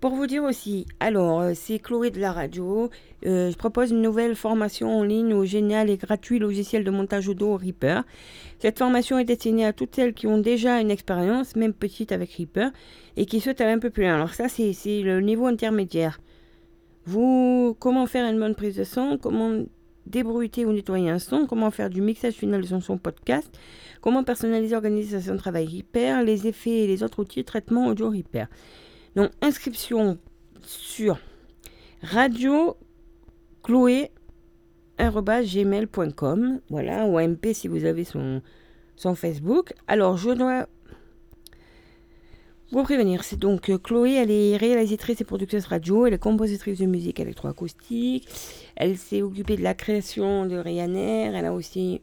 Pour 0.00 0.14
vous 0.14 0.26
dire 0.26 0.44
aussi, 0.44 0.86
alors 1.00 1.42
c'est 1.54 1.78
Chloé 1.78 2.10
de 2.10 2.20
la 2.20 2.30
radio. 2.30 2.90
je 3.22 3.56
propose 3.56 3.90
une 3.90 4.02
nouvelle 4.02 4.36
formation 4.36 4.98
en 4.98 5.02
ligne 5.02 5.32
au 5.32 5.46
génial 5.46 5.88
et 5.88 5.96
gratuit 5.96 6.38
logiciel 6.38 6.84
de 6.84 6.90
montage 6.90 7.26
audio 7.26 7.56
Reaper. 7.56 8.02
Cette 8.58 8.78
formation 8.78 9.18
est 9.18 9.24
destinée 9.24 9.64
à 9.64 9.72
toutes 9.72 9.94
celles 9.94 10.12
qui 10.12 10.26
ont 10.26 10.36
déjà 10.36 10.78
une 10.80 10.90
expérience, 10.90 11.56
même 11.56 11.72
petite 11.72 12.12
avec 12.12 12.32
Reaper, 12.34 12.70
et 13.16 13.24
qui 13.24 13.40
souhaitent 13.40 13.62
aller 13.62 13.72
un 13.72 13.78
peu 13.78 13.88
plus 13.88 14.02
loin. 14.02 14.16
Alors 14.16 14.34
ça, 14.34 14.50
c'est 14.50 14.74
le 15.00 15.22
niveau 15.22 15.46
intermédiaire. 15.46 16.20
Vous, 17.06 17.74
comment 17.78 18.06
faire 18.06 18.30
une 18.30 18.38
bonne 18.38 18.54
prise 18.54 18.76
de 18.76 18.84
son, 18.84 19.16
comment 19.16 19.64
débruiter 20.06 20.64
ou 20.66 20.72
nettoyer 20.72 21.10
un 21.10 21.18
son, 21.18 21.46
comment 21.46 21.70
faire 21.70 21.90
du 21.90 22.00
mixage 22.00 22.34
final 22.34 22.62
de 22.62 22.80
son 22.80 22.98
podcast, 22.98 23.50
comment 24.00 24.24
personnaliser, 24.24 24.74
organiser 24.74 25.20
son 25.20 25.36
travail 25.36 25.66
Reaper, 25.66 26.22
les 26.24 26.46
effets 26.46 26.84
et 26.84 26.86
les 26.86 27.02
autres 27.02 27.20
outils 27.20 27.40
de 27.40 27.46
traitement 27.46 27.86
audio 27.88 28.10
Reaper. 28.10 28.46
Donc, 29.16 29.30
inscription 29.42 30.18
sur 30.62 31.18
radio 32.02 32.76
gmail.com 34.98 36.60
voilà 36.68 37.06
ou 37.06 37.18
MP 37.18 37.52
si 37.52 37.68
vous 37.68 37.84
avez 37.84 38.04
son, 38.04 38.42
son 38.96 39.14
Facebook 39.14 39.72
alors 39.88 40.16
je 40.16 40.30
dois 40.30 40.66
vous 42.78 42.82
prévenir, 42.82 43.22
c'est 43.22 43.38
donc 43.38 43.70
euh, 43.70 43.78
Chloé, 43.78 44.14
elle 44.14 44.32
est 44.32 44.56
réalisatrice 44.56 45.20
et 45.20 45.24
productrice 45.24 45.66
radio, 45.66 46.06
elle 46.06 46.14
est 46.14 46.18
compositrice 46.18 46.80
de 46.80 46.86
musique 46.86 47.20
électroacoustique, 47.20 48.28
elle 48.74 48.96
s'est 48.96 49.22
occupée 49.22 49.56
de 49.56 49.62
la 49.62 49.74
création 49.74 50.44
de 50.46 50.56
Ryanair, 50.56 51.36
elle 51.36 51.44
a 51.44 51.52
aussi 51.52 52.00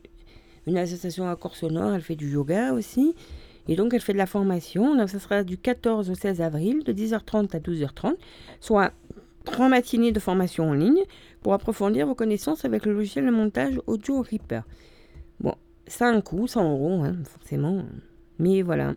une 0.68 0.78
association 0.78 1.28
à 1.28 1.36
corps 1.36 1.58
sonore, 1.58 1.94
elle 1.94 2.01
fait 2.01 2.16
du 2.16 2.32
yoga 2.32 2.72
aussi, 2.72 3.16
et 3.68 3.75
donc 3.75 3.94
elle 3.94 4.00
fait 4.00 4.13
de 4.13 4.18
la 4.18 4.25
formation, 4.25 4.96
donc 4.96 5.10
ça 5.10 5.20
sera 5.20 5.44
du 5.44 5.58
14 5.58 6.10
au 6.10 6.16
16 6.16 6.40
avril, 6.40 6.86
de 6.86 6.94
10h30 6.94 7.54
à 7.54 7.60
12h30, 7.60 8.16
soit 8.62 8.94
trois 9.44 9.68
matinées 9.68 10.13
de 10.13 10.22
formation 10.22 10.70
en 10.70 10.74
ligne 10.74 11.04
pour 11.42 11.54
approfondir 11.54 12.08
vos 12.08 12.16
connaissances 12.16 12.63
avec 12.63 12.86
le 12.86 12.94
logiciel 12.94 13.25
de 13.25 13.32
montage 13.32 13.82
Audio 13.88 14.22
Reaper. 14.22 14.62
Bon, 15.42 15.56
ça 15.86 16.08
a 16.08 16.12
un 16.12 16.22
coût, 16.22 16.48
100 16.48 16.72
euros, 16.72 17.04
hein, 17.04 17.18
forcément, 17.25 17.84
mais 18.40 18.62
voilà. 18.62 18.96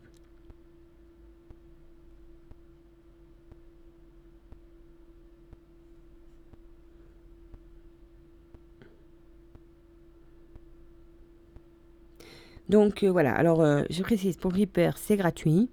Donc 12.69 13.03
euh, 13.03 13.11
voilà, 13.11 13.35
alors 13.35 13.63
euh, 13.63 13.83
je 13.91 14.03
précise, 14.03 14.37
pour 14.37 14.53
Reaper, 14.53 14.97
c'est 14.97 15.17
gratuit. 15.17 15.69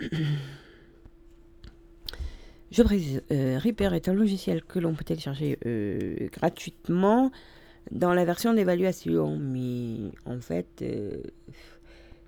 je 2.70 2.82
précise, 2.82 3.22
euh, 3.30 3.58
Reaper 3.58 3.94
est 3.94 4.08
un 4.08 4.14
logiciel 4.14 4.64
que 4.64 4.78
l'on 4.78 4.94
peut 4.94 5.04
télécharger 5.04 5.58
gratuitement 6.32 7.30
dans 7.90 8.14
la 8.14 8.24
version 8.24 8.54
d'évaluation. 8.54 9.36
Mais 9.38 10.10
en 10.26 10.40
fait, 10.40 10.82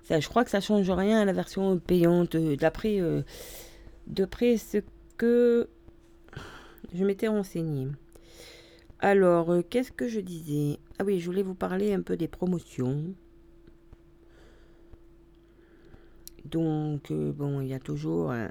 je 0.09 0.27
crois 0.27 0.45
que 0.45 0.51
ça 0.51 0.61
change 0.61 0.89
rien 0.89 1.19
à 1.19 1.25
la 1.25 1.33
version 1.33 1.77
payante. 1.77 2.37
D'après 2.37 3.01
d'après 4.07 4.57
ce 4.57 4.79
que 5.17 5.69
je 6.93 7.03
m'étais 7.05 7.27
renseigné. 7.27 7.87
Alors, 8.99 9.53
qu'est-ce 9.69 9.91
que 9.91 10.07
je 10.07 10.21
disais? 10.21 10.79
Ah 10.99 11.03
oui, 11.03 11.19
je 11.19 11.25
voulais 11.25 11.43
vous 11.43 11.55
parler 11.55 11.93
un 11.93 12.01
peu 12.01 12.15
des 12.15 12.29
promotions. 12.29 13.13
Donc, 16.45 17.11
euh, 17.11 17.31
bon, 17.31 17.61
il 17.61 17.67
y 17.67 17.73
a 17.73 17.79
toujours 17.79 18.31
euh, 18.31 18.47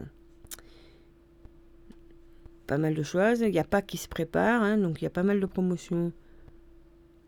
pas 2.66 2.78
mal 2.78 2.94
de 2.94 3.02
choses. 3.02 3.40
Il 3.40 3.54
y 3.54 3.58
a 3.58 3.64
Pâques 3.64 3.86
qui 3.86 3.98
se 3.98 4.08
prépare, 4.08 4.62
hein, 4.62 4.78
donc 4.78 5.00
il 5.00 5.04
y 5.04 5.06
a 5.06 5.10
pas 5.10 5.22
mal 5.22 5.40
de 5.40 5.46
promotions 5.46 6.12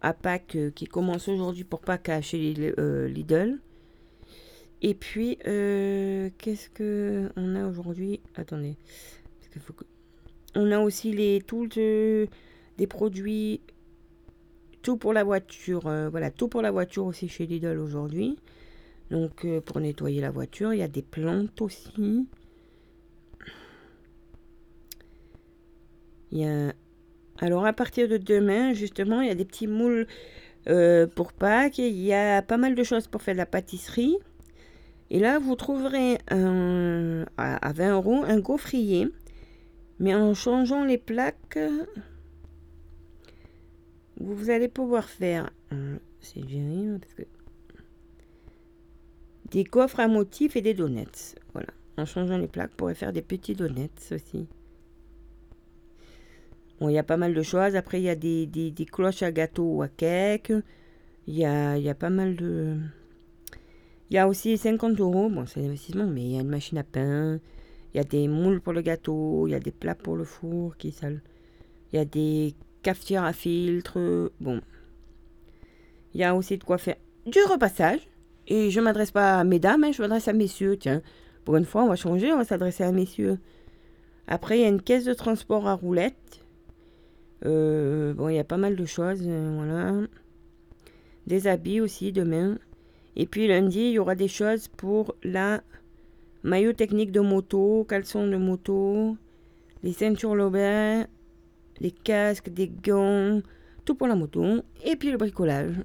à 0.00 0.14
Pâques 0.14 0.57
euh, 0.57 0.70
qui 0.70 0.87
commencent 0.87 1.29
aujourd'hui 1.29 1.64
pour 1.64 1.81
Pâques 1.81 2.11
chez 2.22 2.38
Lidl. 2.38 3.59
Et 4.83 4.94
puis, 4.94 5.38
qu'est-ce 5.38 6.68
que 6.68 7.31
on 7.37 7.57
a 7.57 7.66
aujourd'hui? 7.66 8.20
Attendez. 8.35 8.77
On 10.55 10.70
a 10.72 10.79
aussi 10.79 11.11
les 11.12 11.40
tools 11.40 11.70
des 11.70 12.87
produits 12.87 13.62
tout 14.83 14.98
pour 14.98 15.14
la 15.14 15.24
voiture. 15.24 15.83
voilà, 16.11 16.31
tout 16.31 16.48
pour 16.48 16.61
la 16.61 16.70
voiture 16.70 17.07
aussi 17.07 17.29
chez 17.29 17.46
Lidl 17.46 17.79
aujourd'hui. 17.79 18.37
Donc 19.14 19.44
euh, 19.44 19.61
pour 19.61 19.79
nettoyer 19.79 20.20
la 20.20 20.33
voiture, 20.33 20.74
il 20.74 20.81
y 20.81 20.83
a 20.83 20.88
des 20.88 21.00
plantes 21.03 21.62
aussi. 21.62 22.27
Il 26.33 26.38
y 26.38 26.44
a... 26.44 26.72
Alors 27.38 27.64
à 27.64 27.72
partir 27.72 28.09
de 28.09 28.16
demain, 28.16 28.72
justement, 28.72 29.20
il 29.20 29.29
y 29.29 29.31
a 29.31 29.37
des 29.37 29.44
petits 29.44 29.68
moules 29.68 30.09
euh, 30.66 31.07
pour 31.07 31.33
Pâques. 31.33 31.79
Il 31.79 31.96
y 31.96 32.12
a 32.12 32.42
pas 32.42 32.57
mal 32.57 32.74
de 32.74 32.83
choses 32.83 33.07
pour 33.07 33.22
faire 33.22 33.35
de 33.35 33.38
la 33.38 33.46
pâtisserie. 33.46 34.16
Et 35.11 35.20
là, 35.20 35.38
vous 35.38 35.55
trouverez 35.55 36.18
un, 36.29 37.24
à, 37.37 37.72
20 37.72 37.92
euros 37.92 38.24
un 38.27 38.40
gaufrier. 38.40 39.07
Mais 40.00 40.12
en 40.12 40.35
changeant 40.35 40.85
les 40.85 40.98
plaques, 40.98 41.61
vous 44.16 44.50
allez 44.50 44.66
pouvoir 44.66 45.09
faire... 45.09 45.50
Euh, 45.72 45.98
c'est 46.20 46.44
bien 46.44 46.98
parce 47.00 47.14
que 47.14 47.22
des 49.50 49.64
coffres 49.64 50.00
à 50.00 50.09
motifs 50.09 50.57
et 50.57 50.62
des 50.62 50.74
donuts. 50.74 51.35
Voilà. 51.52 51.68
En 51.96 52.07
changeant 52.07 52.38
les 52.38 52.48
plaques, 52.48 52.70
on 52.74 52.76
pourrait 52.76 52.94
faire 52.94 53.12
des 53.12 53.22
petits 53.22 53.54
donuts 53.54 53.88
aussi. 54.11 54.48
Bon, 56.80 56.88
il 56.88 56.94
y 56.94 56.98
a 56.98 57.04
pas 57.04 57.16
mal 57.16 57.35
de 57.35 57.42
choses. 57.42 57.76
Après, 57.76 58.00
il 58.00 58.04
y 58.04 58.09
a 58.09 58.16
des, 58.16 58.74
cloches 58.90 59.22
à 59.22 59.30
gâteau 59.30 59.76
ou 59.76 59.83
à 59.83 59.88
cake. 59.88 60.52
Il 61.26 61.35
y 61.35 61.44
a, 61.44 61.94
pas 61.94 62.11
mal 62.11 62.37
de... 62.37 62.76
Il 64.11 64.14
y 64.14 64.18
a 64.18 64.28
aussi 64.28 64.59
50 64.59 64.98
euros. 65.00 65.28
Bon, 65.30 65.46
c'est 65.46 65.61
l'investissement, 65.61 66.07
mais 66.07 66.22
il 66.22 66.33
y 66.33 66.38
a 66.38 66.40
une 66.40 66.48
machine 66.48 66.78
à 66.78 66.85
pain. 66.85 67.38
Il 67.92 67.98
y 67.98 68.00
a 68.00 68.04
des 68.04 68.26
moules 68.26 68.61
pour 68.61 68.72
le 68.72 68.83
gâteau. 68.83 69.46
Il 69.46 69.52
y 69.52 69.54
a 69.54 69.61
des 69.61 69.70
plats 69.70 69.94
pour 69.94 70.16
le 70.16 70.24
four 70.24 70.76
qui 70.76 70.94
Il 71.02 71.96
y 71.96 71.98
a 71.98 72.04
des 72.04 72.54
cafetières 72.83 73.24
à 73.24 73.33
filtre. 73.33 74.33
Bon. 74.40 74.61
Il 76.12 76.20
y 76.20 76.24
a 76.24 76.35
aussi 76.35 76.59
de 76.59 76.64
quoi 76.64 76.78
faire 76.78 76.96
du 77.26 77.38
repassage. 77.48 78.00
Et 78.46 78.70
je 78.70 78.80
ne 78.80 78.85
m'adresse 78.85 79.11
pas 79.11 79.40
à 79.40 79.44
mesdames, 79.44 79.85
hein, 79.85 79.92
je 79.92 80.02
m'adresse 80.02 80.28
à 80.28 80.33
messieurs. 80.33 80.76
Tiens, 80.76 81.02
pour 81.44 81.57
une 81.57 81.64
fois, 81.64 81.83
on 81.85 81.88
va 81.88 81.96
changer, 81.96 82.33
on 82.33 82.38
va 82.38 82.44
s'adresser 82.44 82.85
à 82.85 82.92
messieurs. 82.92 83.38
Après, 84.26 84.59
il 84.59 84.62
y 84.62 84.64
a 84.64 84.68
une 84.68 84.83
caisse 84.83 85.04
de 85.04 85.14
transport 85.14 85.68
à 85.68 85.74
roulettes. 85.74 86.44
Euh, 87.44 88.14
bon, 88.14 88.28
il 88.28 88.37
y 88.37 88.38
a 88.38 88.44
pas 88.44 88.57
mal 88.57 88.76
de 88.76 88.85
choses, 88.85 89.22
euh, 89.26 89.52
voilà. 89.57 90.07
Des 91.26 91.46
habits 91.46 91.80
aussi 91.80 92.12
demain. 92.12 92.59
Et 93.16 93.26
puis 93.26 93.46
lundi, 93.46 93.80
il 93.80 93.92
y 93.92 93.98
aura 93.98 94.14
des 94.14 94.28
choses 94.28 94.68
pour 94.68 95.14
la 95.22 95.62
maillot 96.42 96.72
technique 96.72 97.12
de 97.12 97.20
moto, 97.20 97.85
caleçon 97.88 98.26
de 98.26 98.37
moto, 98.37 99.16
les 99.83 99.92
ceintures 99.92 100.35
lobins, 100.35 101.07
les 101.80 101.90
casques, 101.90 102.50
des 102.50 102.68
gants, 102.68 103.40
tout 103.85 103.94
pour 103.94 104.09
la 104.09 104.16
moto. 104.16 104.62
Et 104.85 104.96
puis 104.96 105.11
le 105.11 105.18
bricolage 105.18 105.76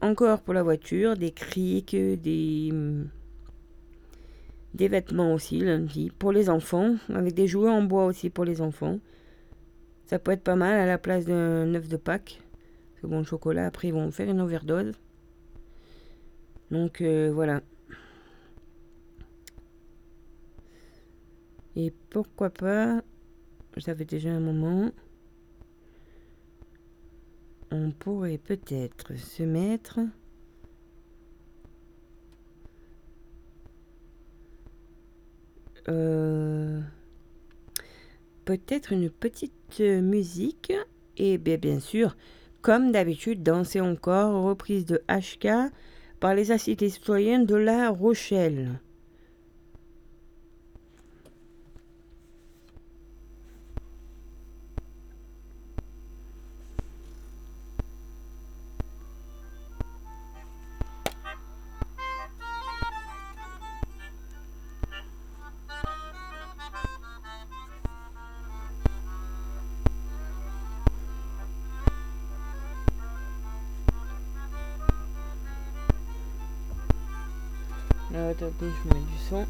encore 0.00 0.40
pour 0.40 0.54
la 0.54 0.62
voiture, 0.62 1.16
des 1.16 1.30
crics, 1.30 1.94
des, 1.94 2.72
des 4.74 4.88
vêtements 4.88 5.34
aussi 5.34 5.60
lundi 5.60 6.10
pour 6.18 6.32
les 6.32 6.48
enfants, 6.48 6.96
avec 7.12 7.34
des 7.34 7.46
jouets 7.46 7.70
en 7.70 7.82
bois 7.82 8.06
aussi 8.06 8.30
pour 8.30 8.44
les 8.44 8.60
enfants. 8.60 8.98
Ça 10.06 10.18
peut 10.18 10.32
être 10.32 10.42
pas 10.42 10.56
mal 10.56 10.78
à 10.78 10.86
la 10.86 10.98
place 10.98 11.24
d'un 11.24 11.74
œuf 11.74 11.88
de 11.88 11.96
Pâques. 11.96 12.40
Parce 12.90 13.02
que 13.02 13.06
bon, 13.06 13.22
chocolat, 13.22 13.66
après, 13.66 13.88
ils 13.88 13.94
vont 13.94 14.10
faire 14.10 14.28
une 14.28 14.40
overdose. 14.40 14.94
Donc 16.70 17.00
euh, 17.00 17.30
voilà. 17.32 17.62
Et 21.76 21.92
pourquoi 22.10 22.50
pas, 22.50 23.02
ça 23.78 23.94
fait 23.94 24.04
déjà 24.04 24.30
un 24.30 24.40
moment 24.40 24.90
on 27.70 27.90
pourrait 27.92 28.38
peut-être 28.38 29.16
se 29.16 29.42
mettre 29.42 30.00
euh, 35.88 36.80
peut-être 38.44 38.92
une 38.92 39.10
petite 39.10 39.80
musique 39.80 40.72
et 41.16 41.38
bien, 41.38 41.58
bien 41.58 41.80
sûr, 41.80 42.16
comme 42.62 42.92
d'habitude, 42.92 43.42
danser 43.42 43.80
encore, 43.80 44.42
reprise 44.42 44.84
de 44.84 45.02
HK 45.08 45.72
par 46.18 46.34
les 46.34 46.50
assises 46.50 46.76
citoyennes 46.78 47.46
de 47.46 47.54
La 47.54 47.90
Rochelle. 47.90 48.80
Attendez, 78.42 78.72
je 78.82 78.88
mets 78.94 79.00
du 79.00 79.18
son. 79.28 79.46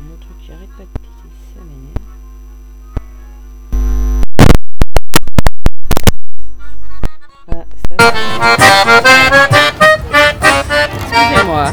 Mon 0.00 0.16
truc 0.16 0.36
qui 0.44 0.50
arrête 0.52 0.70
pas 0.70 0.82
de 0.82 0.88
piquer, 0.98 1.30
ça 1.54 1.60
m'énerve. 1.62 1.94
Ah, 7.48 7.64
ça... 7.88 7.96
Excusez-moi. 11.12 11.64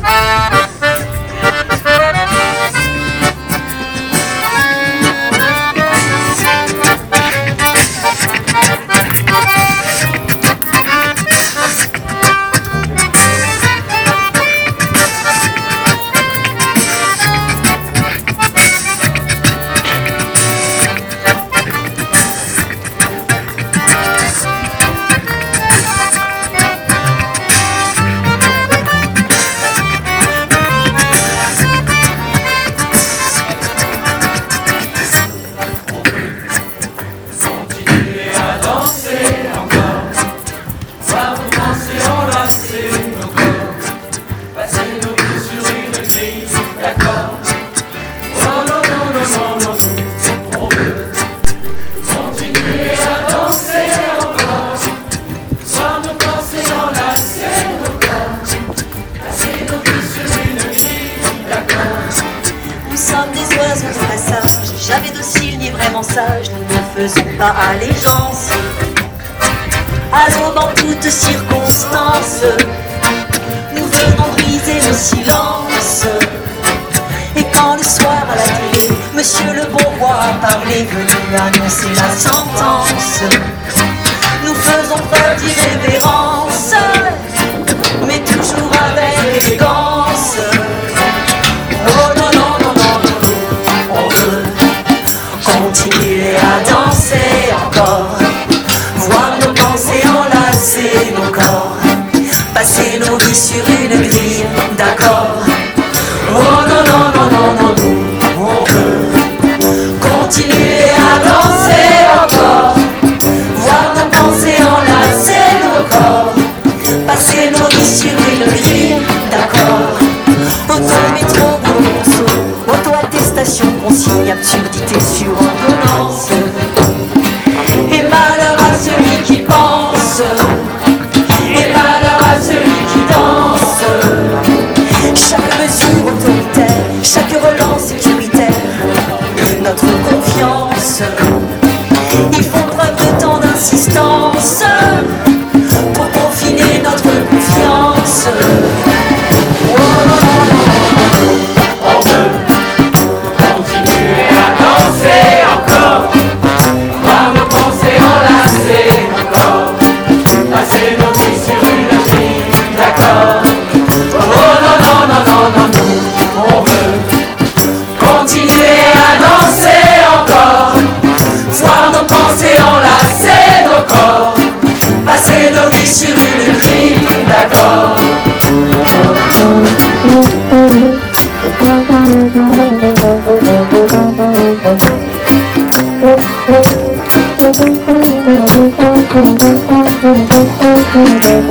Continue 190.01 191.19
à 191.25 191.48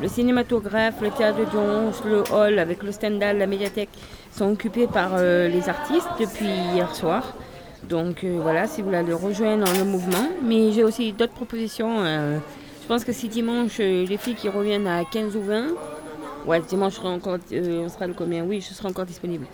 Le 0.00 0.08
cinématographe, 0.08 1.02
le 1.02 1.10
théâtre 1.10 1.40
de 1.40 1.44
Dion, 1.44 1.92
le 2.06 2.22
hall 2.32 2.58
avec 2.58 2.82
le 2.82 2.90
Stendhal, 2.90 3.36
la 3.36 3.46
médiathèque 3.46 3.90
sont 4.32 4.50
occupés 4.50 4.86
par 4.86 5.10
euh, 5.14 5.46
les 5.48 5.68
artistes 5.68 6.08
depuis 6.18 6.46
hier 6.46 6.94
soir. 6.94 7.34
Donc 7.86 8.24
euh, 8.24 8.38
voilà, 8.40 8.66
si 8.66 8.80
vous 8.80 8.88
voulez 8.88 9.12
rejoindre 9.12 9.66
dans 9.66 9.78
le 9.78 9.84
mouvement. 9.84 10.26
Mais 10.42 10.72
j'ai 10.72 10.84
aussi 10.84 11.12
d'autres 11.12 11.34
propositions. 11.34 11.98
Euh, 11.98 12.38
je 12.82 12.86
pense 12.88 13.04
que 13.04 13.12
si 13.12 13.28
dimanche, 13.28 13.76
les 13.76 14.16
filles 14.16 14.36
qui 14.36 14.48
reviennent 14.48 14.86
à 14.86 15.04
15 15.04 15.36
ou 15.36 15.42
20, 15.42 15.66
ouais, 16.46 16.62
dimanche, 16.62 16.98
encore, 17.04 17.36
on 17.52 17.88
sera 17.90 18.06
le 18.06 18.14
combien? 18.14 18.42
Oui, 18.42 18.62
je 18.66 18.72
serai 18.72 18.88
encore 18.88 19.04
disponible. 19.04 19.44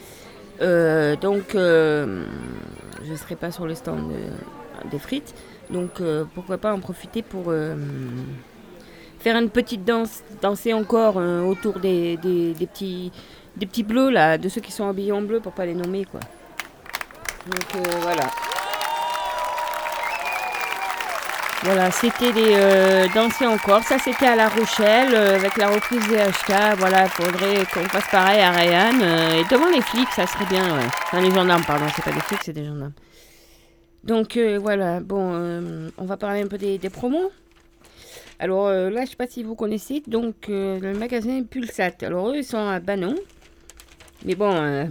donc, 0.61 1.54
je 1.54 2.16
ne 3.11 3.16
serai 3.16 3.35
pas 3.35 3.50
sur 3.50 3.66
le 3.66 3.74
stand 3.74 4.12
des 4.92 4.98
frites. 5.00 5.35
Donc, 5.70 6.00
pourquoi 6.35 6.56
pas 6.56 6.72
en 6.72 6.78
profiter 6.78 7.22
pour 7.22 7.52
faire 9.18 9.37
une 9.37 9.50
petite 9.50 9.85
danse, 9.85 10.22
danser 10.42 10.72
encore 10.72 11.14
euh, 11.18 11.42
autour 11.42 11.79
des, 11.79 12.16
des, 12.16 12.55
petits, 12.66 13.12
des 13.57 13.66
petits 13.66 13.83
bleus, 13.83 14.11
là, 14.11 14.38
de 14.38 14.48
ceux 14.48 14.61
qui 14.61 14.72
sont 14.72 14.88
habillés 14.88 15.12
en 15.12 15.22
bleu 15.22 15.40
pour 15.40 15.52
ne 15.52 15.57
pas 15.57 15.66
les 15.66 15.74
nommer. 15.74 16.05
quoi. 16.05 16.20
Donc 17.46 17.76
euh, 17.76 17.90
voilà. 18.00 18.24
Voilà, 21.62 21.90
c'était 21.90 22.33
les 22.33 22.55
euh, 22.55 23.07
danser 23.14 23.46
encore, 23.46 23.83
Ça, 23.83 23.98
c'était 23.98 24.26
à 24.26 24.37
La 24.37 24.48
Rochelle 24.48 25.14
euh, 25.14 25.37
avec 25.37 25.57
la 25.57 25.68
reprise 25.68 26.07
des 26.09 26.16
HK. 26.16 26.76
Voilà, 26.79 27.09
faudrait 27.09 27.64
qu'on 27.72 27.85
fasse 27.88 28.09
pareil 28.11 28.40
à 28.40 28.50
Ryan. 28.50 29.00
Et 29.33 29.44
devant 29.50 29.68
les 29.68 29.81
flics, 29.81 30.11
ça 30.14 30.26
serait 30.26 30.44
bien, 30.46 30.64
ouais. 30.76 30.87
Enfin, 31.05 31.20
les 31.20 31.33
gendarmes, 31.33 31.64
pardon, 31.64 31.87
c'est 31.94 32.05
pas 32.05 32.12
des 32.12 32.20
flics, 32.20 32.40
c'est 32.44 32.52
des 32.52 32.64
gendarmes. 32.64 32.92
Donc, 34.05 34.38
voilà, 34.61 35.00
bon, 35.00 35.90
on 35.98 36.05
va 36.05 36.16
parler 36.16 36.42
un 36.42 36.46
peu 36.46 36.59
des 36.59 36.79
promos. 36.90 37.33
Alors 38.38 38.66
euh, 38.66 38.90
là, 38.90 39.05
je 39.05 39.11
sais 39.11 39.16
pas 39.16 39.27
si 39.27 39.42
vous 39.42 39.55
connaissez, 39.55 40.03
donc 40.07 40.49
euh, 40.49 40.79
le 40.81 40.99
magasin 40.99 41.42
Pulsat. 41.42 41.94
Alors 42.03 42.31
eux, 42.31 42.37
ils 42.37 42.44
sont 42.44 42.59
à 42.59 42.81
Banon. 42.81 43.14
Mais 44.25 44.35
bon, 44.35 44.53
euh, 44.53 44.85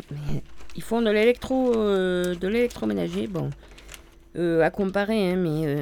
ils 0.75 0.81
font 0.81 1.01
de 1.01 1.09
l'électro, 1.11 1.73
de 1.73 2.47
l'électroménager. 2.47 3.27
Bon, 3.27 3.49
à 4.35 4.69
comparer, 4.71 5.31
hein, 5.31 5.35
mais 5.35 5.77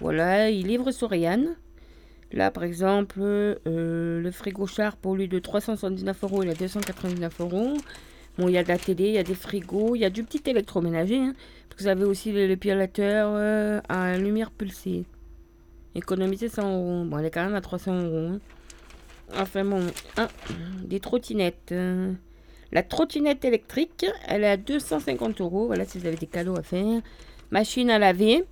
voilà, 0.00 0.50
ils 0.50 0.66
livrent 0.66 0.90
sur 0.90 1.14
Yann. 1.14 1.56
Là, 2.32 2.50
par 2.50 2.64
exemple, 2.64 3.20
le 3.20 4.30
frigo 4.32 4.66
Sharp, 4.66 5.04
au 5.06 5.16
lieu 5.16 5.28
de 5.28 5.38
379 5.38 6.24
euros, 6.24 6.42
il 6.42 6.50
a 6.50 6.54
299 6.54 7.40
euros. 7.40 7.76
Bon, 8.38 8.48
il 8.48 8.54
y 8.54 8.58
a 8.58 8.62
de 8.62 8.68
la 8.68 8.78
télé, 8.78 9.08
il 9.08 9.14
y 9.14 9.18
a 9.18 9.24
des 9.24 9.34
frigos, 9.34 9.96
il 9.96 10.00
y 10.00 10.04
a 10.04 10.10
du 10.10 10.22
petit 10.22 10.42
électroménager. 10.48 11.18
Hein. 11.18 11.34
Vous 11.78 11.86
avez 11.86 12.04
aussi 12.04 12.32
le, 12.32 12.46
le 12.46 13.80
à 13.88 14.18
lumière 14.18 14.50
pulsée. 14.50 15.04
Économiser 15.94 16.48
100 16.48 16.62
euros. 16.72 17.04
Bon, 17.04 17.18
elle 17.18 17.26
est 17.26 17.30
quand 17.30 17.44
même 17.44 17.54
à 17.54 17.60
300 17.60 18.02
euros. 18.02 18.32
hein. 18.34 18.40
Enfin 19.36 19.64
bon, 19.64 19.86
ah, 20.16 20.28
des 20.84 21.00
trottinettes. 21.00 21.72
euh. 21.72 22.12
La 22.72 22.82
trottinette 22.82 23.44
électrique, 23.46 24.06
elle 24.26 24.44
est 24.44 24.48
à 24.48 24.56
250 24.58 25.40
euros. 25.40 25.66
Voilà, 25.66 25.84
si 25.86 25.98
vous 25.98 26.06
avez 26.06 26.16
des 26.16 26.26
cadeaux 26.26 26.56
à 26.58 26.62
faire. 26.62 27.00
Machine 27.50 27.90
à 27.90 27.98
laver. 27.98 28.44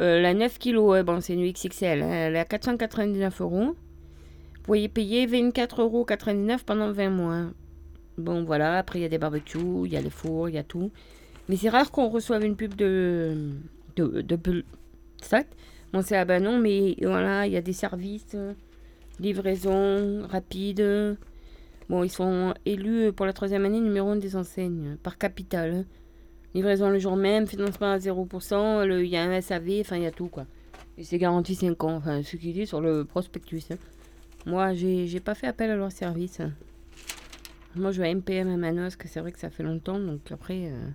euh, 0.00 0.20
la 0.20 0.34
9 0.34 0.58
kg, 0.58 1.02
bon, 1.04 1.20
c'est 1.20 1.34
une 1.34 1.50
XXL. 1.50 2.02
hein, 2.02 2.08
elle 2.10 2.36
est 2.36 2.40
à 2.40 2.44
499 2.44 3.40
euros. 3.40 3.74
Vous 3.74 4.62
pouvez 4.62 4.88
payer 4.88 5.26
24,99 5.26 5.80
euros 5.80 6.06
pendant 6.66 6.92
20 6.92 7.10
mois. 7.10 7.44
Bon, 8.18 8.44
voilà. 8.44 8.78
Après, 8.78 8.98
il 8.98 9.02
y 9.02 9.04
a 9.04 9.08
des 9.08 9.18
barbecues, 9.18 9.58
il 9.84 9.92
y 9.92 9.96
a 9.96 10.00
les 10.00 10.10
fours, 10.10 10.48
il 10.48 10.54
y 10.54 10.58
a 10.58 10.64
tout. 10.64 10.90
Mais 11.48 11.56
c'est 11.56 11.68
rare 11.68 11.90
qu'on 11.92 12.08
reçoive 12.08 12.42
une 12.44 12.56
pub 12.56 12.74
de, 12.74 13.50
de, 13.96 14.22
de 14.22 14.36
Pulsat. 15.96 16.02
Bon, 16.02 16.02
c'est 16.02 16.16
à 16.16 16.24
Banon, 16.24 16.58
mais 16.58 16.96
voilà, 17.02 17.46
il 17.46 17.52
y 17.52 17.56
a 17.56 17.62
des 17.62 17.72
services, 17.72 18.32
euh, 18.34 18.52
livraison 19.20 20.26
rapide. 20.28 21.16
Bon, 21.88 22.02
ils 22.02 22.10
sont 22.10 22.52
élus 22.64 23.12
pour 23.12 23.26
la 23.26 23.32
troisième 23.32 23.64
année 23.64 23.80
numéro 23.80 24.10
1 24.10 24.16
des 24.16 24.34
enseignes, 24.36 24.92
euh, 24.94 24.96
par 25.02 25.18
capitale. 25.18 25.74
hein. 25.74 25.84
Livraison 26.54 26.88
le 26.90 26.98
jour 26.98 27.16
même, 27.16 27.46
financement 27.46 27.92
à 27.92 27.98
0%, 27.98 28.84
le- 28.86 29.04
il 29.04 29.10
y 29.10 29.16
a 29.16 29.22
un 29.22 29.30
SAV, 29.40 29.80
enfin, 29.80 29.96
il 29.96 30.02
y 30.02 30.06
a 30.06 30.10
tout, 30.10 30.28
quoi. 30.28 30.46
Et 30.98 31.04
c'est 31.04 31.18
garanti 31.18 31.54
5 31.54 31.84
ans, 31.84 31.96
enfin, 31.96 32.22
ce 32.22 32.36
qui 32.36 32.52
dit 32.52 32.66
sur 32.66 32.80
le 32.80 33.04
prospectus. 33.04 33.62
hein. 33.70 33.76
Moi, 34.46 34.74
j'ai 34.74 35.06
j'ai 35.06 35.20
pas 35.20 35.34
fait 35.34 35.46
appel 35.48 35.70
à 35.70 35.76
leur 35.76 35.92
service. 35.92 36.40
Moi, 37.74 37.92
je 37.92 38.00
vais 38.00 38.08
à 38.08 38.10
MPM 38.10 38.48
à 38.48 38.56
Manosque, 38.56 39.04
c'est 39.06 39.20
vrai 39.20 39.32
que 39.32 39.38
ça 39.38 39.50
fait 39.50 39.62
longtemps, 39.62 39.98
donc 40.00 40.20
après... 40.32 40.68
euh, 40.68 40.88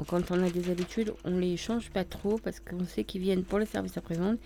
Bon, 0.00 0.06
quand 0.08 0.30
on 0.30 0.42
a 0.42 0.48
des 0.48 0.70
habitudes, 0.70 1.12
on 1.24 1.36
les 1.36 1.58
change 1.58 1.90
pas 1.90 2.04
trop 2.04 2.38
parce 2.38 2.58
qu'on 2.58 2.86
sait 2.86 3.04
qu'ils 3.04 3.20
viennent 3.20 3.44
pour 3.44 3.58
le 3.58 3.66
service 3.66 3.98
après-vente, 3.98 4.38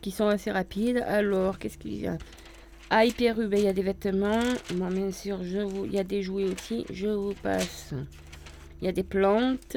qui 0.00 0.10
sont 0.10 0.26
assez 0.26 0.50
rapides. 0.50 1.04
Alors, 1.06 1.58
qu'est-ce 1.58 1.76
qu'il 1.76 2.00
y 2.00 2.06
a? 2.06 2.16
Ah, 2.88 3.02
ben, 3.04 3.48
il 3.52 3.64
y 3.64 3.68
a 3.68 3.74
des 3.74 3.82
vêtements. 3.82 4.40
Moi, 4.74 4.88
bien 4.88 5.12
sûr, 5.12 5.42
je 5.42 5.58
vous... 5.58 5.84
il 5.84 5.92
y 5.92 5.98
a 5.98 6.04
des 6.04 6.22
jouets 6.22 6.46
aussi. 6.46 6.86
Je 6.90 7.08
vous 7.08 7.34
passe. 7.42 7.92
Il 8.80 8.86
y 8.86 8.88
a 8.88 8.92
des 8.92 9.02
plantes. 9.02 9.76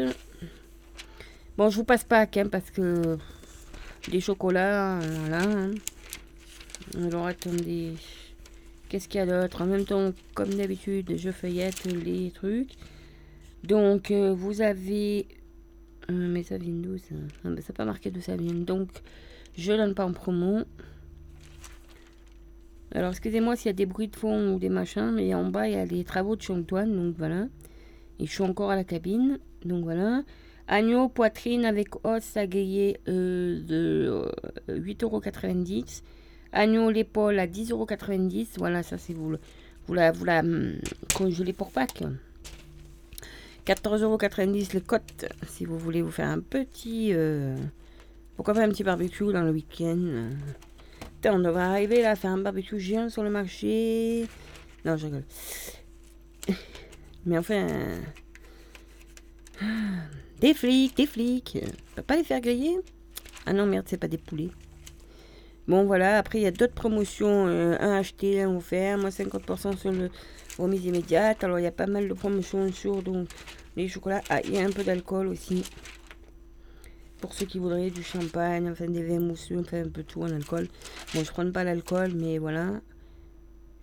Bon, 1.58 1.70
je 1.70 1.76
vous 1.76 1.84
passe 1.84 2.06
pas 2.06 2.22
hein, 2.22 2.48
parce 2.50 2.72
que 2.72 3.18
des 4.10 4.22
chocolats, 4.22 5.00
voilà. 5.00 5.42
hein. 5.42 5.72
Alors, 6.98 7.28
attendez. 7.28 7.92
Qu'est-ce 8.88 9.10
qu'il 9.10 9.20
y 9.20 9.22
a 9.22 9.26
d'autre? 9.26 9.64
En 9.64 9.66
même 9.66 9.84
temps, 9.84 10.14
comme 10.34 10.54
d'habitude, 10.54 11.18
je 11.18 11.32
feuillette 11.32 11.84
les 11.84 12.32
trucs. 12.32 12.72
Donc, 13.68 14.12
euh, 14.12 14.34
vous 14.34 14.62
avez. 14.62 15.28
euh, 16.12 16.14
mais 16.32 16.44
ça 16.44 16.58
vient 16.58 16.74
d'où 16.74 16.98
ça? 16.98 17.16
Ah, 17.44 17.50
Ça 17.60 17.74
n'a 17.74 17.76
pas 17.76 17.86
marqué 17.86 18.12
d'où 18.12 18.22
ça 18.22 18.36
vient. 18.36 18.54
Donc, 18.54 18.90
je 19.58 19.72
donne 19.74 19.96
pas 19.96 20.06
en 20.06 20.14
promo. 20.14 20.60
Alors, 22.94 23.12
excusez-moi 23.12 23.56
s'il 23.56 23.68
y 23.68 23.70
a 23.70 23.74
des 23.74 23.86
bruits 23.86 24.08
de 24.08 24.16
fond 24.16 24.54
ou 24.54 24.60
des 24.60 24.70
machins, 24.70 25.12
mais 25.12 25.34
en 25.34 25.50
bas, 25.50 25.68
il 25.68 25.74
y 25.74 25.78
a 25.78 25.86
les 25.86 26.04
travaux 26.04 26.36
de 26.36 26.52
Antoine. 26.52 26.96
Donc, 26.96 27.16
voilà. 27.18 27.48
Et 28.20 28.26
je 28.26 28.32
suis 28.32 28.44
encore 28.44 28.72
à 28.72 28.76
la 28.76 28.84
cabine. 28.84 29.40
Donc, 29.64 29.84
voilà. 29.84 30.24
Agneau, 30.68 31.10
poitrine 31.10 31.66
avec 31.66 31.90
os 32.06 32.38
agayé 32.38 33.00
euh, 33.08 33.62
de 33.64 34.28
euh, 34.70 34.80
8,90€. 34.80 36.02
Agneau, 36.54 36.90
l'épaule 36.92 37.40
à 37.40 37.48
10,90€. 37.48 38.58
Voilà, 38.58 38.84
ça, 38.84 38.98
c'est 38.98 39.14
vous, 39.14 39.36
vous 39.88 39.94
la, 39.94 40.12
vous 40.12 40.26
la 40.26 40.40
hum, 40.40 40.74
pour 41.58 41.72
Pâques. 41.72 42.04
14,90€ 43.66 44.74
les 44.74 44.82
côtes, 44.82 45.26
si 45.48 45.66
vous 45.66 45.78
voulez 45.78 46.02
vous 46.02 46.12
faire 46.12 46.30
un 46.30 46.40
petit... 46.40 47.10
euh, 47.14 47.56
pourquoi 48.36 48.54
pas 48.54 48.64
un 48.64 48.70
petit 48.70 48.84
barbecue 48.84 49.32
dans 49.32 49.44
le 49.44 49.52
week-end 49.52 50.30
on 51.32 51.40
devrait 51.40 51.64
arriver 51.64 52.02
là 52.02 52.12
à 52.12 52.16
faire 52.16 52.32
un 52.32 52.38
barbecue 52.38 52.80
géant 52.80 53.10
sur 53.10 53.24
le 53.24 53.30
marché. 53.30 54.28
Non, 54.84 54.96
je 54.98 55.06
rigole. 55.06 55.24
Mais 57.26 57.38
enfin... 57.38 57.68
euh, 57.68 57.98
Des 60.40 60.54
flics, 60.54 60.96
des 60.96 61.08
flics. 61.08 61.58
On 61.64 61.96
peut 61.96 62.04
pas 62.04 62.18
les 62.18 62.24
faire 62.24 62.42
griller? 62.42 62.78
Ah 63.46 63.54
non, 63.54 63.66
merde, 63.66 63.86
c'est 63.88 63.98
pas 63.98 64.08
des 64.08 64.18
poulets. 64.18 64.52
Bon, 65.68 65.86
voilà. 65.86 66.18
Après, 66.18 66.40
il 66.40 66.44
y 66.44 66.48
a 66.48 66.52
d'autres 66.52 66.74
promotions. 66.74 67.48
euh, 67.48 67.78
un 67.80 67.98
acheté, 67.98 68.42
un 68.42 68.56
offert. 68.56 68.98
Moi, 68.98 69.10
50% 69.10 69.78
sur 69.78 69.92
le 69.92 70.10
remise 70.58 70.86
immédiate. 70.86 71.44
Alors, 71.44 71.60
il 71.60 71.64
y 71.64 71.68
a 71.68 71.72
pas 71.72 71.88
mal 71.88 72.08
de 72.08 72.14
promotions 72.14 72.72
sur 72.72 73.02
donc, 73.02 73.28
les 73.76 73.88
chocolats. 73.88 74.22
Ah, 74.30 74.42
il 74.44 74.54
y 74.56 74.60
a 74.60 74.66
un 74.66 74.72
peu 74.72 74.84
d'alcool 74.84 75.28
aussi. 75.28 75.64
Pour 77.22 77.34
ceux 77.34 77.46
qui 77.46 77.60
voudraient 77.60 77.90
du 77.90 78.04
champagne, 78.04 78.70
enfin 78.70 78.88
des 78.88 79.04
vins 79.04 79.20
mousseux, 79.20 79.60
enfin 79.60 79.84
un 79.84 79.90
peu 79.90 80.04
tout 80.04 80.22
en 80.22 80.30
alcool. 80.30 80.68
Bon, 81.14 81.24
je 81.24 81.32
prends 81.32 81.50
pas 81.52 81.64
l'alcool, 81.64 82.12
mais 82.14 82.38
voilà. 82.38 82.74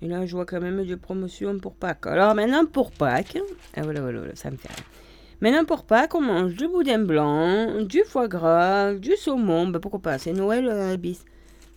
Et 0.03 0.09
là, 0.09 0.27
je 0.27 0.35
vois 0.35 0.47
quand 0.47 0.61
même 0.61 0.85
des 0.85 0.97
promotions 0.97 1.59
pour 1.59 1.75
Pâques. 1.75 2.07
Alors 2.07 2.35
maintenant, 2.35 2.67
pour 2.67 2.91
Pâques, 2.91 3.39
ah 3.75 3.83
voilà, 3.83 4.01
voilà, 4.01 4.19
voilà, 4.19 4.37
ça 4.37 4.51
me 4.51 4.57
fait 4.57 4.69
rire. 4.69 4.85
Maintenant, 5.41 5.65
pour 5.65 5.85
Pâques, 5.85 6.15
on 6.15 6.21
mange 6.21 6.55
du 6.55 6.69
boudin 6.69 7.01
blanc, 7.01 7.83
du 7.83 8.03
foie 8.05 8.29
gras, 8.29 8.95
du 8.95 9.17
saumon. 9.17 9.69
Ben, 9.69 9.81
pourquoi 9.81 10.01
pas 10.01 10.19
C'est 10.19 10.33
Noël 10.33 10.69
euh. 10.69 10.97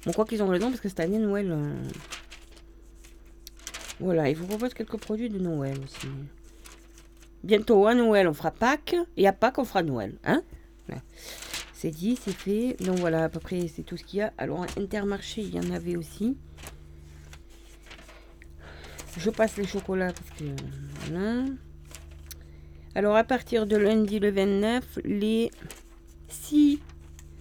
Bon, 0.06 0.12
quoi 0.14 0.26
qu'ils 0.26 0.44
ont 0.44 0.48
raison, 0.48 0.70
parce 0.70 0.82
que 0.82 0.90
cette 0.90 1.00
année, 1.00 1.18
Noël... 1.18 1.52
euh, 1.52 1.74
Voilà, 4.00 4.30
il 4.30 4.36
vous 4.36 4.46
propose 4.46 4.74
quelques 4.74 4.98
produits 4.98 5.30
de 5.30 5.40
Noël 5.40 5.78
aussi. 5.84 6.08
Bientôt, 7.44 7.86
à 7.88 7.96
Noël, 7.96 8.28
on 8.28 8.34
fera 8.34 8.52
Pâques. 8.52 8.96
Et 9.18 9.28
à 9.28 9.34
Pâques, 9.34 9.58
on 9.58 9.66
fera 9.66 9.84
Noël. 9.84 10.18
Hein. 10.24 10.42
C'est 11.74 11.92
dit, 11.92 12.18
c'est 12.22 12.34
fait. 12.34 12.76
Donc 12.84 13.00
voilà, 13.00 13.26
à 13.26 13.30
peu 13.30 13.40
près, 13.40 13.68
c'est 13.68 13.84
tout 13.84 13.98
ce 13.98 14.04
qu'il 14.04 14.20
y 14.20 14.22
a. 14.22 14.34
Alors, 14.38 14.66
Intermarché, 14.78 15.42
il 15.42 15.56
y 15.56 15.60
en 15.60 15.72
avait 15.72 15.96
aussi. 15.96 16.38
Je 19.18 19.30
passe 19.30 19.58
les 19.58 19.66
chocolats 19.68 20.12
parce 20.12 20.30
que... 20.40 20.46
Voilà. 21.08 21.46
Alors, 22.96 23.16
à 23.16 23.24
partir 23.24 23.66
de 23.66 23.78
lundi 23.78 24.20
le 24.20 24.32
29, 24.32 25.00
les 25.04 25.52
6 26.30 26.80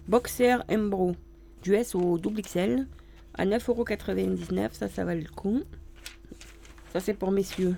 boxers 0.09 0.64
Embro 0.70 1.16
du 1.64 1.74
S 1.74 1.94
au 1.94 2.18
double 2.18 2.42
XL 2.42 2.87
à 3.35 3.46
9,99€. 3.46 4.68
Ça, 4.72 4.88
ça 4.88 5.05
va 5.05 5.14
le 5.14 5.24
coup. 5.24 5.62
Ça, 6.92 7.00
c'est 7.00 7.14
pour 7.14 7.33
messieurs. 7.33 7.74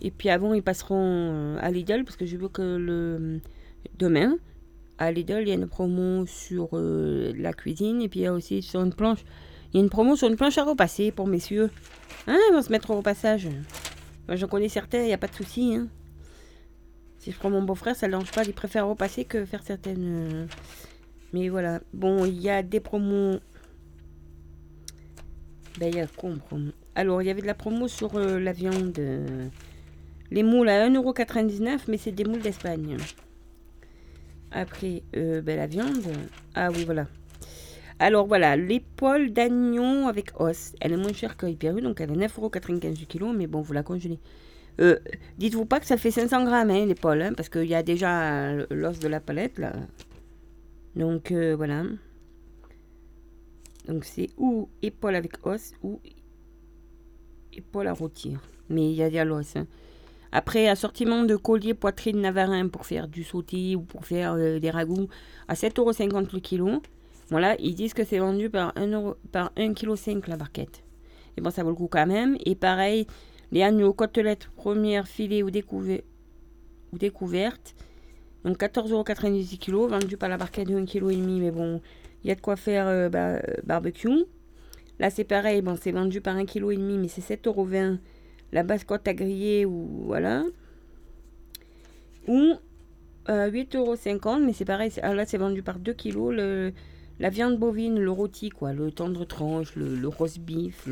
Et 0.00 0.10
puis 0.10 0.30
avant, 0.30 0.54
ils 0.54 0.62
passeront 0.62 0.96
euh, 0.98 1.58
à 1.60 1.70
Lidl 1.70 2.04
parce 2.04 2.16
que 2.16 2.26
je 2.26 2.36
veux 2.36 2.48
que 2.48 2.62
le 2.62 3.40
demain, 3.98 4.36
à 4.98 5.12
Lidl, 5.12 5.42
il 5.42 5.48
y 5.48 5.52
a 5.52 5.54
une 5.54 5.68
promo 5.68 6.26
sur 6.26 6.70
euh, 6.72 7.32
la 7.36 7.52
cuisine 7.52 8.00
et 8.02 8.08
puis 8.08 8.20
il 8.20 8.22
y 8.24 8.26
a 8.26 8.32
aussi 8.32 8.62
sur 8.62 8.82
une 8.82 8.92
planche. 8.92 9.20
Il 9.72 9.76
y 9.76 9.80
a 9.80 9.84
une 9.84 9.90
promo 9.90 10.16
sur 10.16 10.28
une 10.28 10.36
planche 10.36 10.58
à 10.58 10.64
repasser 10.64 11.12
pour 11.12 11.28
messieurs. 11.28 11.70
Hein, 12.26 12.38
ils 12.50 12.54
vont 12.54 12.62
se 12.62 12.72
mettre 12.72 12.90
au 12.90 12.96
repassage. 12.96 13.48
Moi, 14.26 14.36
j'en 14.36 14.48
connais 14.48 14.68
certains, 14.68 15.02
il 15.02 15.06
n'y 15.06 15.12
a 15.12 15.18
pas 15.18 15.28
de 15.28 15.34
souci. 15.34 15.74
Hein. 15.76 15.88
Si 17.18 17.30
je 17.30 17.38
prends 17.38 17.50
mon 17.50 17.62
beau-frère, 17.62 17.94
ça 17.94 18.06
ne 18.06 18.12
dérange 18.12 18.32
pas. 18.32 18.42
Il 18.44 18.54
préfère 18.54 18.88
repasser 18.88 19.24
que 19.24 19.44
faire 19.44 19.62
certaines. 19.62 20.48
Mais 21.32 21.48
voilà. 21.48 21.80
Bon, 21.92 22.24
il 22.24 22.40
y 22.40 22.50
a 22.50 22.62
des 22.62 22.80
promos. 22.80 23.38
Ben, 25.78 25.88
il 25.88 25.96
y 25.96 26.00
a 26.00 26.06
quoi 26.06 26.30
promo? 26.46 26.70
Alors, 26.94 27.22
il 27.22 27.26
y 27.26 27.30
avait 27.30 27.40
de 27.40 27.46
la 27.46 27.54
promo 27.54 27.88
sur 27.88 28.14
euh, 28.16 28.38
la 28.38 28.52
viande. 28.52 28.98
euh, 28.98 29.48
Les 30.30 30.42
moules 30.42 30.68
à 30.68 30.86
1,99€, 30.88 31.80
mais 31.88 31.96
c'est 31.96 32.12
des 32.12 32.24
moules 32.24 32.40
d'Espagne. 32.42 32.96
Après, 34.50 35.02
euh, 35.16 35.40
ben, 35.40 35.56
la 35.56 35.66
viande. 35.66 36.02
Ah 36.54 36.70
oui, 36.70 36.84
voilà. 36.84 37.06
Alors 37.98 38.26
voilà, 38.26 38.56
l'épaule 38.56 39.32
d'agneau 39.32 40.08
avec 40.08 40.32
os. 40.40 40.72
Elle 40.80 40.92
est 40.92 40.96
moins 40.96 41.12
chère 41.12 41.36
que 41.36 41.46
Hyper 41.46 41.76
U, 41.76 41.80
donc 41.82 42.00
elle 42.00 42.10
est 42.10 42.26
9,95€ 42.26 42.94
du 42.94 43.06
kilo, 43.06 43.32
mais 43.32 43.46
bon, 43.46 43.60
vous 43.62 43.72
la 43.72 43.82
congelez. 43.82 44.18
Dites-vous 45.38 45.66
pas 45.66 45.78
que 45.80 45.86
ça 45.86 45.96
fait 45.96 46.10
500 46.10 46.44
grammes, 46.44 46.70
hein, 46.70 46.86
l'épaule, 46.86 47.22
hein, 47.22 47.32
parce 47.36 47.48
qu'il 47.48 47.64
y 47.66 47.74
a 47.74 47.82
déjà 47.82 48.52
l'os 48.70 48.98
de 48.98 49.08
la 49.08 49.20
palette, 49.20 49.58
là. 49.58 49.72
Donc 50.96 51.30
euh, 51.32 51.54
voilà. 51.56 51.84
Donc 53.88 54.04
c'est 54.04 54.28
ou 54.36 54.68
épaule 54.82 55.14
avec 55.16 55.44
os 55.46 55.72
ou 55.82 56.00
épaule 57.52 57.88
à 57.88 57.92
rôtir. 57.92 58.40
Mais 58.68 58.90
il 58.90 58.94
y 58.96 59.02
a 59.02 59.10
de 59.10 59.28
l'os. 59.28 59.56
hein. 59.56 59.66
Après, 60.34 60.66
assortiment 60.68 61.24
de 61.24 61.36
collier 61.36 61.74
poitrine 61.74 62.20
navarin 62.20 62.68
pour 62.68 62.86
faire 62.86 63.06
du 63.06 63.22
sauté 63.22 63.76
ou 63.76 63.82
pour 63.82 64.06
faire 64.06 64.32
euh, 64.34 64.58
des 64.58 64.70
ragoûts 64.70 65.08
à 65.48 65.54
7,50€ 65.54 66.32
le 66.32 66.40
kilo. 66.40 66.80
Voilà, 67.28 67.54
ils 67.60 67.74
disent 67.74 67.92
que 67.92 68.04
c'est 68.04 68.18
vendu 68.18 68.48
par 68.48 68.72
1,5 68.74 68.92
euro- 68.94 69.16
par 69.30 69.52
1,5 69.56 70.20
kg 70.20 70.28
la 70.28 70.36
barquette. 70.36 70.82
Et 71.36 71.40
bon, 71.42 71.50
ça 71.50 71.62
vaut 71.62 71.70
le 71.70 71.74
coup 71.76 71.88
quand 71.88 72.06
même. 72.06 72.36
Et 72.46 72.54
pareil, 72.54 73.06
les 73.50 73.62
agneaux 73.62 73.92
côtelettes 73.92 74.48
première 74.56 75.06
filets 75.06 75.42
ou 75.42 75.50
découvertes. 75.50 76.02
Donc 78.44 78.58
14,90€ 78.58 79.58
kg, 79.58 79.90
vendu 79.90 80.16
par 80.16 80.28
la 80.28 80.36
barquette 80.36 80.68
de 80.68 80.74
1,5 80.78 80.86
kg. 80.86 81.16
Mais 81.40 81.50
bon, 81.50 81.80
il 82.24 82.28
y 82.28 82.30
a 82.30 82.34
de 82.34 82.40
quoi 82.40 82.56
faire 82.56 82.86
euh, 82.88 83.08
bah, 83.08 83.34
euh, 83.36 83.40
barbecue. 83.64 84.24
Là, 84.98 85.10
c'est 85.10 85.24
pareil, 85.24 85.62
bon, 85.62 85.76
c'est 85.80 85.92
vendu 85.92 86.20
par 86.20 86.36
1,5 86.36 86.46
kg, 86.46 86.78
mais 86.78 87.08
c'est 87.08 87.22
7,20€ 87.36 87.98
la 88.52 88.62
basse 88.62 88.84
côte 88.84 89.06
à 89.08 89.14
griller 89.14 89.64
ou 89.64 89.88
voilà. 90.06 90.44
Ou 92.28 92.54
euh, 93.28 93.50
8,50€, 93.50 94.44
mais 94.44 94.52
c'est 94.52 94.64
pareil, 94.64 94.92
ah, 95.02 95.14
là 95.14 95.24
c'est 95.24 95.38
vendu 95.38 95.62
par 95.62 95.78
2 95.78 95.94
kg. 95.94 96.72
La 97.20 97.30
viande 97.30 97.58
bovine, 97.58 97.98
le 98.00 98.10
rôti, 98.10 98.48
quoi, 98.50 98.72
le 98.72 98.90
tendre 98.90 99.24
tranche, 99.24 99.76
le, 99.76 99.94
le 99.94 100.08
roast 100.08 100.40
beef. 100.40 100.88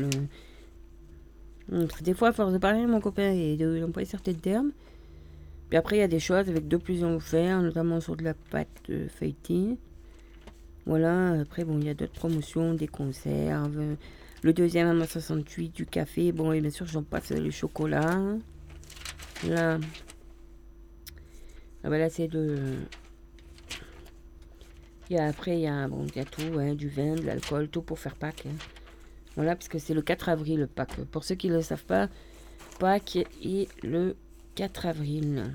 Des 2.01 2.13
fois, 2.13 2.29
à 2.29 2.31
force 2.33 2.51
de 2.53 2.57
parler 2.57 2.85
mon 2.85 2.99
copain 2.99 3.31
et 3.31 3.55
de- 3.57 3.79
d'employer 3.79 4.07
certains 4.07 4.33
termes, 4.33 4.71
puis 5.71 5.77
après, 5.77 5.95
il 5.95 5.99
y 5.99 6.03
a 6.03 6.09
des 6.09 6.19
choses 6.19 6.49
avec 6.49 6.67
deux 6.67 6.79
plus 6.79 7.01
offerts, 7.05 7.61
notamment 7.61 8.01
sur 8.01 8.17
de 8.17 8.25
la 8.25 8.33
pâte 8.33 8.91
feuilletée. 9.07 9.77
Voilà, 10.85 11.39
après, 11.39 11.63
bon, 11.63 11.79
il 11.79 11.85
y 11.85 11.89
a 11.89 11.93
d'autres 11.93 12.11
promotions, 12.11 12.73
des 12.73 12.89
conserves. 12.89 13.95
Le 14.41 14.51
deuxième 14.51 15.01
à 15.01 15.07
68, 15.07 15.73
du 15.73 15.85
café. 15.85 16.33
Bon, 16.33 16.51
et 16.51 16.59
bien 16.59 16.71
sûr, 16.71 16.87
j'en 16.87 17.03
passe 17.03 17.31
le 17.31 17.49
chocolat. 17.51 18.21
Là. 19.47 19.79
Ah 21.85 21.89
ben 21.89 21.97
là, 21.97 22.09
c'est 22.09 22.27
de. 22.27 22.57
Il 25.09 25.15
y 25.15 25.19
a, 25.19 25.27
après, 25.27 25.55
il 25.57 25.61
y 25.61 25.67
a, 25.67 25.87
bon, 25.87 26.05
il 26.05 26.17
y 26.17 26.19
a 26.19 26.25
tout, 26.25 26.59
hein, 26.59 26.73
du 26.75 26.89
vin, 26.89 27.15
de 27.15 27.21
l'alcool, 27.21 27.69
tout 27.69 27.81
pour 27.81 27.97
faire 27.97 28.17
Pâques. 28.17 28.45
hein. 28.45 28.55
Voilà, 29.37 29.55
parce 29.55 29.69
que 29.69 29.79
c'est 29.79 29.93
le 29.93 30.01
4 30.01 30.27
avril, 30.27 30.59
le 30.59 30.67
Pâques. 30.67 31.05
Pour 31.11 31.23
ceux 31.23 31.35
qui 31.35 31.47
ne 31.47 31.55
le 31.55 31.61
savent 31.61 31.85
pas, 31.85 32.09
Pâques 32.77 33.25
est 33.41 33.69
le 33.85 34.17
4 34.55 34.85
avril. 34.85 35.53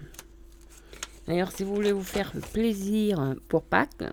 D'ailleurs, 1.27 1.51
si 1.53 1.65
vous 1.65 1.75
voulez 1.75 1.93
vous 1.93 2.03
faire 2.03 2.33
plaisir 2.53 3.35
pour 3.49 3.63
Pâques, 3.63 4.05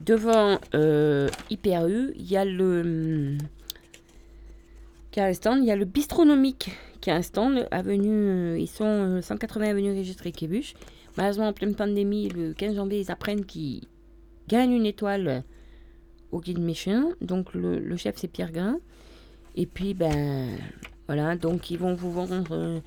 devant 0.00 0.58
euh, 0.74 1.28
Hyper 1.50 1.86
U, 1.86 2.12
il 2.16 2.30
y 2.30 2.36
a 2.36 2.44
le. 2.44 3.36
Qui 5.10 5.20
a 5.20 5.32
stand, 5.32 5.58
il 5.60 5.66
y 5.66 5.70
a 5.70 5.76
le 5.76 5.84
bistronomique 5.84 6.70
qui 7.00 7.10
a 7.10 7.14
un 7.16 7.22
stand 7.22 7.68
avenue. 7.70 8.08
euh, 8.54 8.58
Ils 8.58 8.66
sont 8.68 8.84
euh, 8.84 9.22
180 9.22 9.68
avenue 9.70 9.92
Régis 9.92 10.16
Kébuche. 10.16 10.74
Malheureusement, 11.16 11.48
en 11.48 11.52
pleine 11.52 11.74
pandémie, 11.76 12.28
le 12.30 12.52
15 12.54 12.74
janvier, 12.74 13.00
ils 13.00 13.10
apprennent 13.12 13.44
qu'ils 13.44 13.82
gagnent 14.48 14.72
une 14.72 14.86
étoile 14.86 15.44
au 16.32 16.40
guide 16.40 16.58
Michelin. 16.58 17.10
Donc, 17.20 17.54
le, 17.54 17.96
chef, 17.96 18.16
c'est 18.16 18.26
Pierre 18.28 18.50
Grain. 18.50 18.80
Et 19.54 19.66
puis, 19.66 19.94
ben. 19.94 20.48
Voilà, 21.06 21.36
donc 21.36 21.70
ils 21.70 21.78
vont 21.78 21.94
vous 21.94 22.10
vendre. 22.10 22.46
euh, 22.50 22.80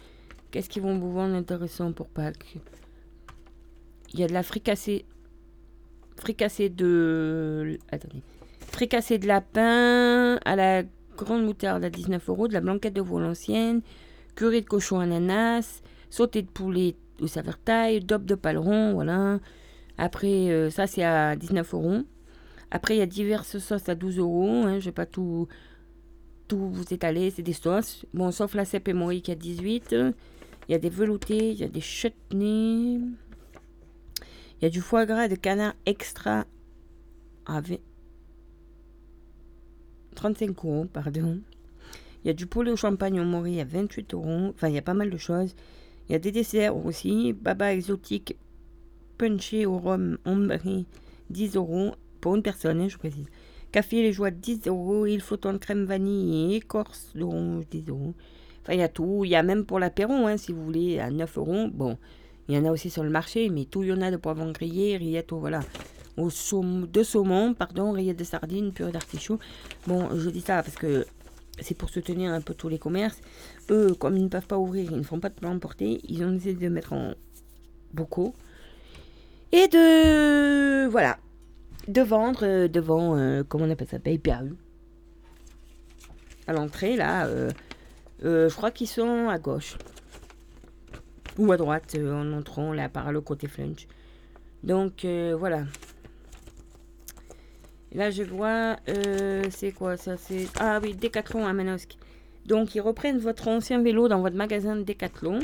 Qu'est-ce 0.51 0.69
qu'ils 0.69 0.81
vont 0.81 0.97
vous 0.97 1.11
vendre 1.11 1.35
intéressant 1.35 1.91
pour 1.91 2.07
Pâques? 2.07 2.57
Il 4.13 4.19
y 4.19 4.23
a 4.23 4.27
de 4.27 4.33
la 4.33 4.43
fricassée. 4.43 5.05
Fricassée 6.15 6.69
de. 6.69 7.77
Attendez. 7.91 8.21
Fricassée 8.59 9.17
de 9.17 9.27
lapin 9.27 10.39
à 10.45 10.55
la 10.55 10.83
grande 11.17 11.43
moutarde 11.43 11.83
à 11.83 11.89
19 11.89 12.29
euros, 12.29 12.47
de 12.47 12.53
la 12.53 12.61
blanquette 12.61 12.93
de 12.93 13.01
veau 13.01 13.19
l'ancienne, 13.19 13.81
curry 14.35 14.61
de 14.61 14.67
cochon 14.67 14.99
ananas, 14.99 15.81
sauté 16.09 16.41
de 16.41 16.47
poulet 16.47 16.95
au 17.19 17.27
saveur 17.27 17.57
taille, 17.57 17.99
dope 17.99 18.25
de 18.25 18.35
paleron, 18.35 18.93
voilà. 18.93 19.39
Après, 19.97 20.49
euh, 20.49 20.69
ça 20.69 20.87
c'est 20.87 21.03
à 21.03 21.35
19 21.35 21.73
euros. 21.73 22.03
Après, 22.69 22.95
il 22.95 22.99
y 22.99 23.01
a 23.01 23.07
diverses 23.07 23.57
sauces 23.57 23.89
à 23.89 23.95
12 23.95 24.19
euros. 24.19 24.63
Hein, 24.65 24.79
je 24.79 24.85
vais 24.85 24.91
pas 24.91 25.05
tout, 25.05 25.47
tout 26.47 26.69
vous 26.69 26.93
étaler, 26.93 27.31
c'est 27.31 27.41
des 27.41 27.53
sauces. 27.53 28.05
Bon, 28.13 28.31
sauf 28.31 28.53
la 28.55 28.65
cèpe 28.65 28.87
et 28.87 29.21
qui 29.21 29.31
a 29.31 29.35
18. 29.35 29.95
Il 30.67 30.73
y 30.73 30.75
a 30.75 30.79
des 30.79 30.89
veloutés, 30.89 31.51
il 31.51 31.57
y 31.57 31.63
a 31.63 31.69
des 31.69 31.81
chutneys. 31.81 32.99
Il 34.59 34.63
y 34.63 34.65
a 34.65 34.69
du 34.69 34.81
foie 34.81 35.05
gras 35.05 35.27
de 35.27 35.35
canard 35.35 35.75
extra 35.85 36.45
avec 37.45 37.81
35 40.15 40.49
euros, 40.65 40.85
pardon. 40.91 41.39
Il 42.23 42.27
y 42.27 42.29
a 42.31 42.33
du 42.33 42.47
poulet 42.47 42.71
au 42.71 42.75
champagne 42.75 43.19
au 43.21 43.23
mori 43.23 43.61
à 43.61 43.65
28 43.65 44.13
euros. 44.13 44.49
Enfin, 44.49 44.67
il 44.67 44.75
y 44.75 44.79
a 44.79 44.81
pas 44.81 44.93
mal 44.93 45.09
de 45.09 45.17
choses. 45.17 45.55
Il 46.09 46.13
y 46.13 46.15
a 46.15 46.19
des 46.19 46.31
desserts 46.31 46.75
aussi. 46.75 47.33
Baba 47.33 47.73
exotique 47.73 48.35
punché 49.17 49.65
au 49.65 49.77
rhum 49.77 50.17
ombré 50.25 50.85
10 51.29 51.55
euros 51.55 51.95
pour 52.19 52.35
une 52.35 52.43
personne, 52.43 52.81
hein, 52.81 52.89
je 52.89 52.97
précise. 52.97 53.27
Café 53.71 54.01
les 54.01 54.11
joies 54.11 54.31
10 54.31 54.67
euros. 54.67 55.05
Il 55.05 55.21
faut 55.21 55.37
de 55.37 55.57
crème 55.57 55.85
vanille 55.85 56.53
et 56.53 56.57
écorce 56.57 57.11
d'orange 57.15 57.65
10 57.69 57.89
euros. 57.89 58.15
Enfin, 58.67 58.73
il 58.73 58.79
y 58.79 58.83
a 58.83 58.89
tout. 58.89 59.23
Il 59.23 59.29
y 59.31 59.35
a 59.35 59.43
même 59.43 59.63
pour 59.63 59.79
l'apéro, 59.79 60.11
hein, 60.27 60.35
si 60.35 60.51
vous 60.51 60.61
voulez, 60.61 60.99
à 60.99 61.09
9 61.09 61.37
euros. 61.37 61.67
Bon, 61.71 61.97
il 62.49 62.55
y 62.55 62.57
en 62.57 62.65
a 62.65 62.71
aussi 62.71 62.89
sur 62.89 63.01
le 63.01 63.09
marché, 63.09 63.49
mais 63.49 63.63
tout, 63.63 63.81
il 63.81 63.89
y 63.89 63.93
en 63.93 64.01
a 64.01 64.11
de 64.11 64.17
poivrons 64.17 64.51
grillés, 64.51 64.97
rillettes, 64.97 65.31
voilà. 65.31 65.61
Au 66.17 66.29
saum- 66.29 66.85
de 66.85 67.01
saumon, 67.01 67.53
pardon, 67.53 67.93
rillettes 67.93 68.19
de 68.19 68.25
sardines, 68.25 68.73
purée 68.73 68.91
d'artichaut. 68.91 69.39
Bon, 69.87 70.09
je 70.17 70.29
dis 70.29 70.41
ça 70.41 70.63
parce 70.63 70.75
que 70.75 71.05
c'est 71.61 71.77
pour 71.77 71.89
soutenir 71.89 72.33
un 72.33 72.41
peu 72.41 72.53
tous 72.53 72.67
les 72.67 72.77
commerces. 72.77 73.21
Eux, 73.69 73.93
comme 73.97 74.17
ils 74.17 74.23
ne 74.23 74.27
peuvent 74.27 74.47
pas 74.47 74.57
ouvrir, 74.57 74.91
ils 74.91 74.97
ne 74.97 75.03
font 75.03 75.21
pas 75.21 75.29
de 75.29 75.35
plan 75.35 75.55
emporté, 75.55 76.01
ils 76.09 76.25
ont 76.25 76.33
essayé 76.35 76.55
de 76.55 76.67
mettre 76.67 76.91
en 76.91 77.13
bocaux. 77.93 78.33
Et 79.53 79.69
de... 79.69 80.87
Voilà. 80.89 81.17
De 81.87 82.01
vendre 82.01 82.39
euh, 82.43 82.67
devant, 82.67 83.15
euh, 83.15 83.43
comment 83.47 83.63
on 83.63 83.69
appelle 83.69 83.87
ça, 83.87 83.97
PayPal. 83.99 84.51
À 86.47 86.53
l'entrée, 86.53 86.97
là, 86.97 87.27
euh, 87.27 87.49
je 88.21 88.55
crois 88.55 88.71
qu'ils 88.71 88.87
sont 88.87 89.29
à 89.29 89.37
gauche. 89.39 89.77
Ou 91.37 91.51
à 91.51 91.57
droite, 91.57 91.93
euh, 91.95 92.13
en 92.13 92.33
entrant, 92.33 92.73
là, 92.73 92.89
par 92.89 93.11
le 93.11 93.21
côté 93.21 93.47
flunch. 93.47 93.87
Donc, 94.63 95.05
euh, 95.05 95.35
voilà. 95.37 95.65
Là, 97.91 98.09
je 98.09 98.23
vois, 98.23 98.77
euh, 98.89 99.43
c'est 99.51 99.71
quoi 99.71 99.97
ça 99.97 100.17
C'est 100.17 100.47
Ah 100.59 100.79
oui, 100.81 100.95
Decathlon 100.95 101.45
à 101.45 101.53
Manosque. 101.53 101.97
Donc, 102.45 102.73
ils 102.73 102.81
reprennent 102.81 103.19
votre 103.19 103.47
ancien 103.47 103.81
vélo 103.83 104.07
dans 104.07 104.21
votre 104.21 104.35
magasin 104.35 104.75
Decathlon. 104.77 105.39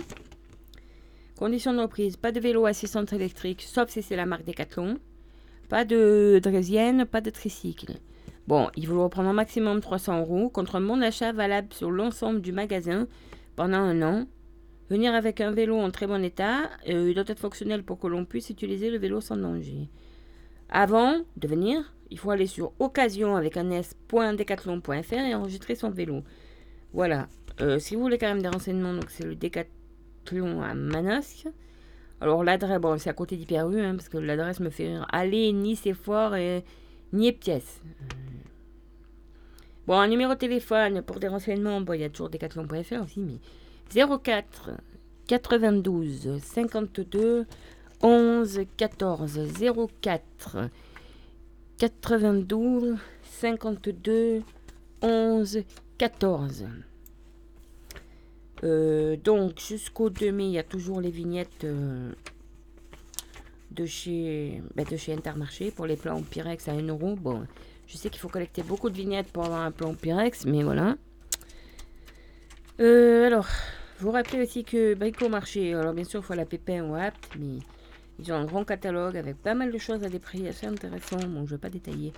Conditions 1.37 1.73
de 1.73 1.81
reprise 1.81 2.17
pas 2.17 2.31
de 2.31 2.39
vélo 2.39 2.65
assistante 2.65 3.13
électrique, 3.13 3.63
sauf 3.67 3.89
si 3.89 4.01
c'est 4.01 4.15
la 4.15 4.25
marque 4.25 4.45
Decathlon. 4.45 4.97
Pas 5.69 5.85
de 5.85 6.39
draisienne, 6.41 7.05
pas 7.05 7.21
de 7.21 7.29
tricycle. 7.29 7.93
Bon, 8.47 8.69
ils 8.75 8.87
vous 8.89 9.01
reprendre 9.01 9.29
un 9.29 9.33
maximum 9.33 9.79
300 9.79 10.19
euros 10.19 10.49
contre 10.49 10.75
un 10.75 10.81
bon 10.81 10.97
d'achat 10.97 11.31
valable 11.31 11.73
sur 11.73 11.91
l'ensemble 11.91 12.41
du 12.41 12.51
magasin 12.51 13.07
pendant 13.55 13.77
un 13.77 14.01
an. 14.01 14.25
Venir 14.89 15.13
avec 15.13 15.39
un 15.39 15.51
vélo 15.51 15.77
en 15.77 15.91
très 15.91 16.07
bon 16.07 16.23
état, 16.23 16.69
euh, 16.89 17.09
il 17.09 17.15
doit 17.15 17.23
être 17.27 17.39
fonctionnel 17.39 17.83
pour 17.83 17.99
que 17.99 18.07
l'on 18.07 18.25
puisse 18.25 18.49
utiliser 18.49 18.89
le 18.89 18.97
vélo 18.97 19.21
sans 19.21 19.37
danger. 19.37 19.89
Avant 20.69 21.21
de 21.37 21.47
venir, 21.47 21.93
il 22.11 22.19
faut 22.19 22.31
aller 22.31 22.47
sur 22.47 22.73
occasion 22.79 23.35
avec 23.37 23.55
un 23.55 23.71
s.decathlon.fr 23.71 25.13
et 25.13 25.35
enregistrer 25.35 25.75
son 25.75 25.89
vélo. 25.89 26.23
Voilà. 26.91 27.27
Euh, 27.61 27.79
si 27.79 27.95
vous 27.95 28.01
voulez 28.01 28.17
quand 28.17 28.27
même 28.27 28.41
des 28.41 28.49
renseignements, 28.49 28.93
donc 28.93 29.09
c'est 29.09 29.25
le 29.25 29.35
Decathlon 29.35 30.61
à 30.61 30.73
Manosque. 30.73 31.47
Alors 32.19 32.43
l'adresse, 32.43 32.79
bon, 32.81 32.97
c'est 32.97 33.09
à 33.09 33.13
côté 33.13 33.37
d'Hyper 33.37 33.69
U, 33.69 33.79
hein, 33.79 33.95
parce 33.95 34.09
que 34.09 34.17
l'adresse 34.17 34.59
me 34.59 34.69
fait 34.69 34.87
rire. 34.87 35.07
Allez, 35.11 35.53
ni 35.53 35.75
c'est 35.75 35.93
fort 35.93 36.35
et 36.35 36.63
ni 37.13 37.31
pièce. 37.31 37.81
Bon, 39.85 39.95
un 39.95 40.07
numéro 40.07 40.33
de 40.33 40.39
téléphone 40.39 41.01
pour 41.01 41.19
des 41.19 41.27
renseignements, 41.27 41.83
il 41.93 41.99
y 41.99 42.03
a 42.05 42.09
toujours 42.09 42.29
decathlon.fr 42.29 43.03
aussi, 43.03 43.19
mais 43.19 43.39
04 43.93 44.71
92 45.27 46.39
52 46.41 47.45
11 48.01 48.61
14 48.77 49.39
04 50.01 50.69
92 51.77 52.95
52 53.23 54.41
11 55.01 55.63
14. 55.97 56.65
Euh, 58.63 59.17
donc 59.17 59.59
jusqu'au 59.59 60.09
2 60.09 60.31
mai, 60.31 60.45
il 60.45 60.51
y 60.51 60.59
a 60.59 60.63
toujours 60.63 61.01
les 61.01 61.11
vignettes 61.11 61.65
euh, 61.65 62.13
de, 63.71 63.85
chez, 63.85 64.61
ben, 64.75 64.85
de 64.89 64.95
chez 64.95 65.11
Intermarché 65.11 65.71
pour 65.71 65.85
les 65.85 65.97
plans 65.97 66.21
Pyrex 66.21 66.69
à 66.69 66.71
1 66.71 66.87
euro. 66.87 67.15
Bon, 67.17 67.45
je 67.87 67.97
sais 67.97 68.09
qu'il 68.09 68.19
faut 68.19 68.29
collecter 68.29 68.63
beaucoup 68.63 68.89
de 68.89 68.95
vignettes 68.95 69.27
pour 69.31 69.45
avoir 69.45 69.61
un 69.61 69.71
plan 69.71 69.93
Pyrex, 69.93 70.45
mais 70.45 70.63
voilà. 70.63 70.95
Euh, 72.79 73.27
alors, 73.27 73.47
vous 73.99 74.11
rappelez 74.11 74.41
aussi 74.41 74.63
que 74.63 74.95
Brico 74.95 75.29
Marché, 75.29 75.73
alors 75.73 75.93
bien 75.93 76.03
sûr, 76.03 76.21
il 76.21 76.23
faut 76.23 76.33
la 76.33 76.45
pépin 76.45 76.83
ou 76.83 76.95
apte, 76.95 77.29
mais 77.39 77.59
Ils 78.19 78.31
ont 78.31 78.35
un 78.35 78.45
grand 78.45 78.63
catalogue 78.63 79.17
avec 79.17 79.37
pas 79.37 79.53
mal 79.53 79.71
de 79.71 79.77
choses 79.77 80.03
à 80.03 80.09
des 80.09 80.19
prix 80.19 80.47
assez 80.47 80.67
intéressants. 80.67 81.17
Bon, 81.17 81.45
je 81.45 81.53
ne 81.53 81.57
vais 81.57 81.57
pas 81.57 81.69
détailler. 81.69 82.13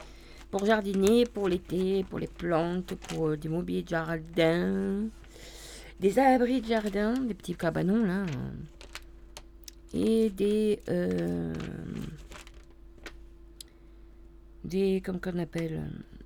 Pour 0.52 0.66
jardiner, 0.66 1.26
pour 1.26 1.48
l'été, 1.50 2.06
pour 2.10 2.20
les 2.20 2.28
plantes, 2.28 2.94
pour 2.96 3.30
euh, 3.30 3.38
des 3.38 3.50
mobiliers 3.50 3.84
de 3.84 3.90
jardin, 3.90 5.04
des 6.00 6.20
abris 6.20 6.62
de 6.62 6.68
jardin, 6.68 7.14
des 7.14 7.34
petits 7.34 7.56
cabanons 7.56 8.06
là. 8.06 8.26
Et 9.94 10.30
des. 10.30 10.80
euh, 10.90 11.54
des. 14.66 15.02
Comme 15.02 15.20
qu'on 15.20 15.40
appelle 15.40 15.82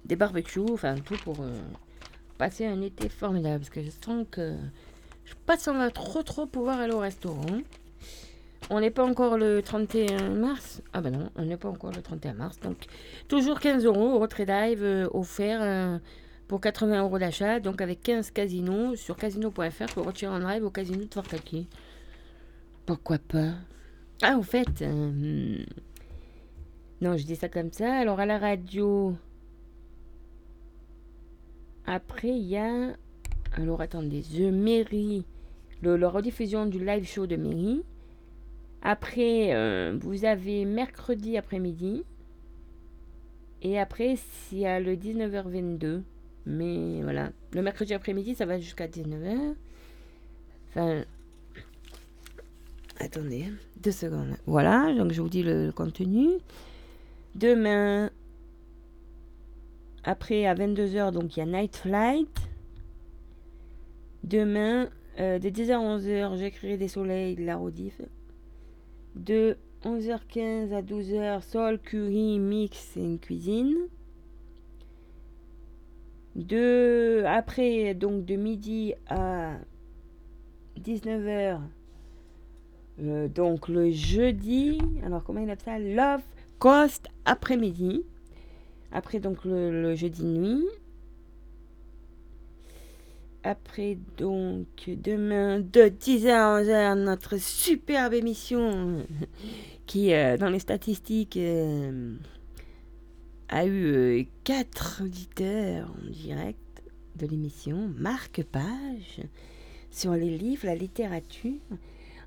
Des 0.06 0.16
barbecues, 0.16 0.72
enfin 0.72 0.96
tout 0.96 1.18
pour 1.24 1.42
euh, 1.42 1.60
passer 2.38 2.66
un 2.66 2.82
été 2.82 3.10
formidable. 3.10 3.60
Parce 3.60 3.70
que 3.70 3.84
je 3.84 3.92
sens 4.04 4.26
que. 4.30 4.56
Je 5.26 5.34
passe 5.46 5.68
on 5.68 5.76
va 5.76 5.92
trop 5.92 6.24
trop 6.24 6.48
pouvoir 6.48 6.80
aller 6.80 6.94
au 6.94 7.00
restaurant. 7.00 7.60
On 8.72 8.80
n'est 8.80 8.92
pas 8.92 9.04
encore 9.04 9.38
le 9.38 9.62
31 9.62 10.30
mars. 10.30 10.82
Ah 10.94 11.02
ben 11.02 11.12
non, 11.12 11.30
on 11.36 11.46
n'est 11.46 11.58
pas 11.58 11.70
encore 11.70 11.92
le 11.92 12.02
31 12.02 12.34
mars. 12.34 12.60
Donc, 12.60 12.78
toujours 13.28 13.60
15 13.60 13.86
euros 13.86 14.16
au 14.16 14.20
retrait 14.20 14.46
dive 14.46 14.84
euh, 14.84 15.08
offert 15.14 15.60
euh, 15.62 15.98
pour 16.48 16.62
80 16.62 17.02
euros 17.02 17.18
d'achat. 17.18 17.60
Donc, 17.60 17.82
avec 17.82 18.02
15 18.04 18.32
casinos 18.32 18.96
sur 18.96 19.16
casino.fr 19.16 19.94
pour 19.94 20.06
retirer 20.06 20.32
en 20.32 20.40
drive 20.40 20.64
au 20.64 20.70
casino 20.70 21.04
de 21.04 21.14
Fort-Calquier. 21.14 21.68
Pourquoi 22.86 23.18
pas? 23.18 23.54
Ah, 24.22 24.38
au 24.38 24.44
fait. 24.44 24.84
Non, 27.02 27.16
je 27.16 27.26
dis 27.26 27.36
ça 27.36 27.48
comme 27.48 27.72
ça. 27.72 27.94
Alors, 27.94 28.20
à 28.20 28.26
la 28.26 28.38
radio. 28.38 29.16
Après, 31.86 32.30
il 32.30 32.46
y 32.46 32.58
a. 32.58 32.96
Alors, 33.54 33.82
attendez. 33.82 34.22
The 34.22 34.52
Mairie. 34.52 35.26
Le, 35.82 35.96
la 35.96 36.10
rediffusion 36.10 36.66
du 36.66 36.84
live 36.84 37.06
show 37.06 37.26
de 37.26 37.38
Mairie. 37.38 37.84
Après, 38.82 39.54
euh, 39.54 39.98
vous 40.02 40.26
avez 40.26 40.66
mercredi 40.66 41.38
après-midi. 41.38 42.04
Et 43.62 43.80
après, 43.80 44.16
y 44.52 44.66
a 44.66 44.80
le 44.82 44.96
19h22. 44.96 46.02
Mais 46.46 47.02
voilà. 47.02 47.32
Le 47.54 47.62
mercredi 47.62 47.94
après-midi, 47.94 48.36
ça 48.36 48.46
va 48.46 48.60
jusqu'à 48.60 48.88
19h. 48.88 49.56
Enfin. 50.70 51.04
Attendez, 53.00 53.46
deux 53.82 53.92
secondes. 53.92 54.36
Voilà, 54.46 54.94
donc 54.94 55.14
je 55.14 55.22
vous 55.22 55.30
dis 55.30 55.44
le 55.44 55.72
contenu. 55.72 56.32
Demain, 57.36 58.10
après 60.04 60.46
à 60.46 60.56
22h, 60.56 61.12
donc 61.12 61.38
il 61.38 61.40
y 61.40 61.44
a 61.44 61.46
Night 61.46 61.76
Flight. 61.78 62.50
Demain, 64.24 64.90
euh, 65.20 65.40
de 65.40 65.50
10h 65.50 65.72
à 65.72 65.98
11h, 65.98 66.38
j'écrirai 66.38 66.78
des 66.78 66.88
soleils 66.88 67.36
de 67.36 67.44
la 67.44 67.58
rediff. 67.58 68.02
De 69.16 69.58
11h15 69.84 70.74
à 70.74 70.82
12h, 70.82 71.42
sol, 71.42 71.80
curry, 71.80 72.40
mix 72.40 72.98
et 72.98 73.02
une 73.02 73.20
cuisine. 73.20 73.76
De, 76.36 77.24
après, 77.26 77.94
donc 77.94 78.26
de 78.26 78.36
midi 78.36 78.94
à 79.08 79.58
19h, 80.80 81.60
euh, 83.02 83.28
donc 83.28 83.68
le 83.68 83.92
jeudi, 83.92 84.80
alors 85.04 85.24
comment 85.24 85.42
il 85.42 85.50
appelle 85.50 85.64
ça? 85.64 85.80
Love 85.80 86.24
Coast 86.60 87.08
après-midi. 87.24 88.04
Après 88.92 89.20
donc 89.20 89.46
le, 89.46 89.96
jeudi 89.96 90.26
nuit. 90.26 90.66
Après 93.44 93.98
donc 94.18 94.68
demain 94.88 95.60
de 95.62 95.84
10h 95.84 96.30
à 96.30 96.62
11h 96.62 96.96
notre 96.96 97.38
superbe 97.38 98.14
émission 98.14 99.06
qui 99.86 100.14
euh, 100.14 100.36
dans 100.36 100.50
les 100.50 100.60
statistiques 100.60 101.38
euh, 101.38 102.16
a 103.48 103.66
eu 103.66 104.28
4 104.44 105.04
auditeurs 105.06 105.90
en 105.90 106.12
direct 106.12 106.60
de 107.16 107.26
l'émission. 107.26 107.90
Marque 107.98 108.44
page 108.44 109.22
sur 109.92 110.14
les 110.14 110.38
livres, 110.38 110.66
la 110.66 110.76
littérature. 110.76 111.54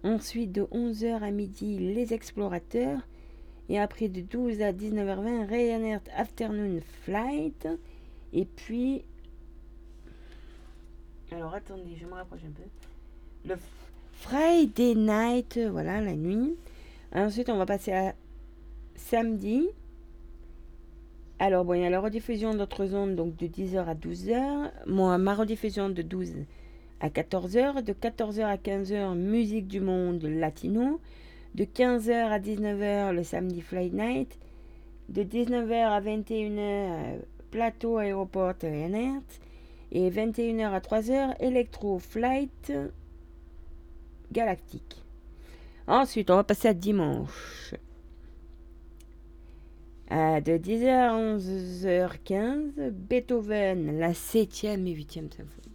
Ensuite 0.05 0.53
de 0.53 0.63
11h 0.63 1.21
à 1.21 1.31
midi 1.31 1.79
les 1.79 2.15
explorateurs. 2.15 3.01
Et 3.73 3.79
après 3.79 4.09
de 4.09 4.21
12 4.21 4.61
à 4.61 4.71
19h20 4.71 5.49
Ryanair 5.49 6.01
Afternoon 6.15 6.81
Flight. 7.05 7.67
Et 8.35 8.45
puis 8.45 9.03
alors 11.33 11.55
attendez, 11.55 11.97
je 11.99 12.05
me 12.05 12.13
rapproche 12.13 12.43
un 12.47 12.51
peu. 12.51 13.49
Le 13.49 13.57
Friday 14.13 14.95
night, 14.95 15.59
voilà, 15.71 16.03
la 16.03 16.15
nuit. 16.15 16.55
Ensuite, 17.15 17.49
on 17.49 17.57
va 17.57 17.65
passer 17.65 17.93
à 17.93 18.15
samedi. 18.95 19.67
Alors, 21.39 21.65
bon, 21.65 21.73
il 21.73 21.81
y 21.81 21.87
a 21.87 21.91
la 21.91 22.01
rediffusion 22.01 22.55
d'autres 22.55 22.85
zones, 22.85 23.17
donc 23.17 23.37
de 23.37 23.47
10h 23.47 23.87
à 23.87 23.95
12h. 23.95 24.71
Moi, 24.87 25.17
ma 25.17 25.35
rediffusion 25.35 25.89
de 25.89 26.03
12 26.03 26.35
à 27.01 27.09
14h. 27.09 27.83
De 27.83 27.95
14h 27.95 28.45
à 28.45 28.57
15h, 28.57 29.15
musique 29.17 29.67
du 29.67 29.81
monde 29.81 30.23
latino. 30.25 31.01
De 31.55 31.65
15h 31.65 32.13
à 32.13 32.39
19h, 32.39 33.13
le 33.13 33.23
samedi 33.23 33.61
Flight 33.61 33.93
Night. 33.93 34.39
De 35.09 35.23
19h 35.23 35.75
à 35.75 36.01
21h, 36.01 36.59
euh, 36.59 37.19
plateau 37.51 37.99
aéroport 37.99 38.55
Ryanair. 38.63 39.21
Et 39.91 40.09
21h 40.11 40.73
à 40.73 40.81
3h, 40.81 41.37
Electro 41.41 41.99
Flight 41.99 42.73
Galactique. 44.33 45.03
Ensuite, 45.87 46.31
on 46.31 46.37
va 46.37 46.45
passer 46.45 46.69
à 46.69 46.75
dimanche. 46.75 47.75
Euh, 50.11 50.41
de 50.41 50.53
10h 50.53 50.89
à 50.89 51.15
11h15, 51.15 52.91
Beethoven, 52.91 53.99
la 53.99 54.13
7e 54.13 54.87
et 54.87 54.95
8e 54.95 55.31
symphonie. 55.31 55.72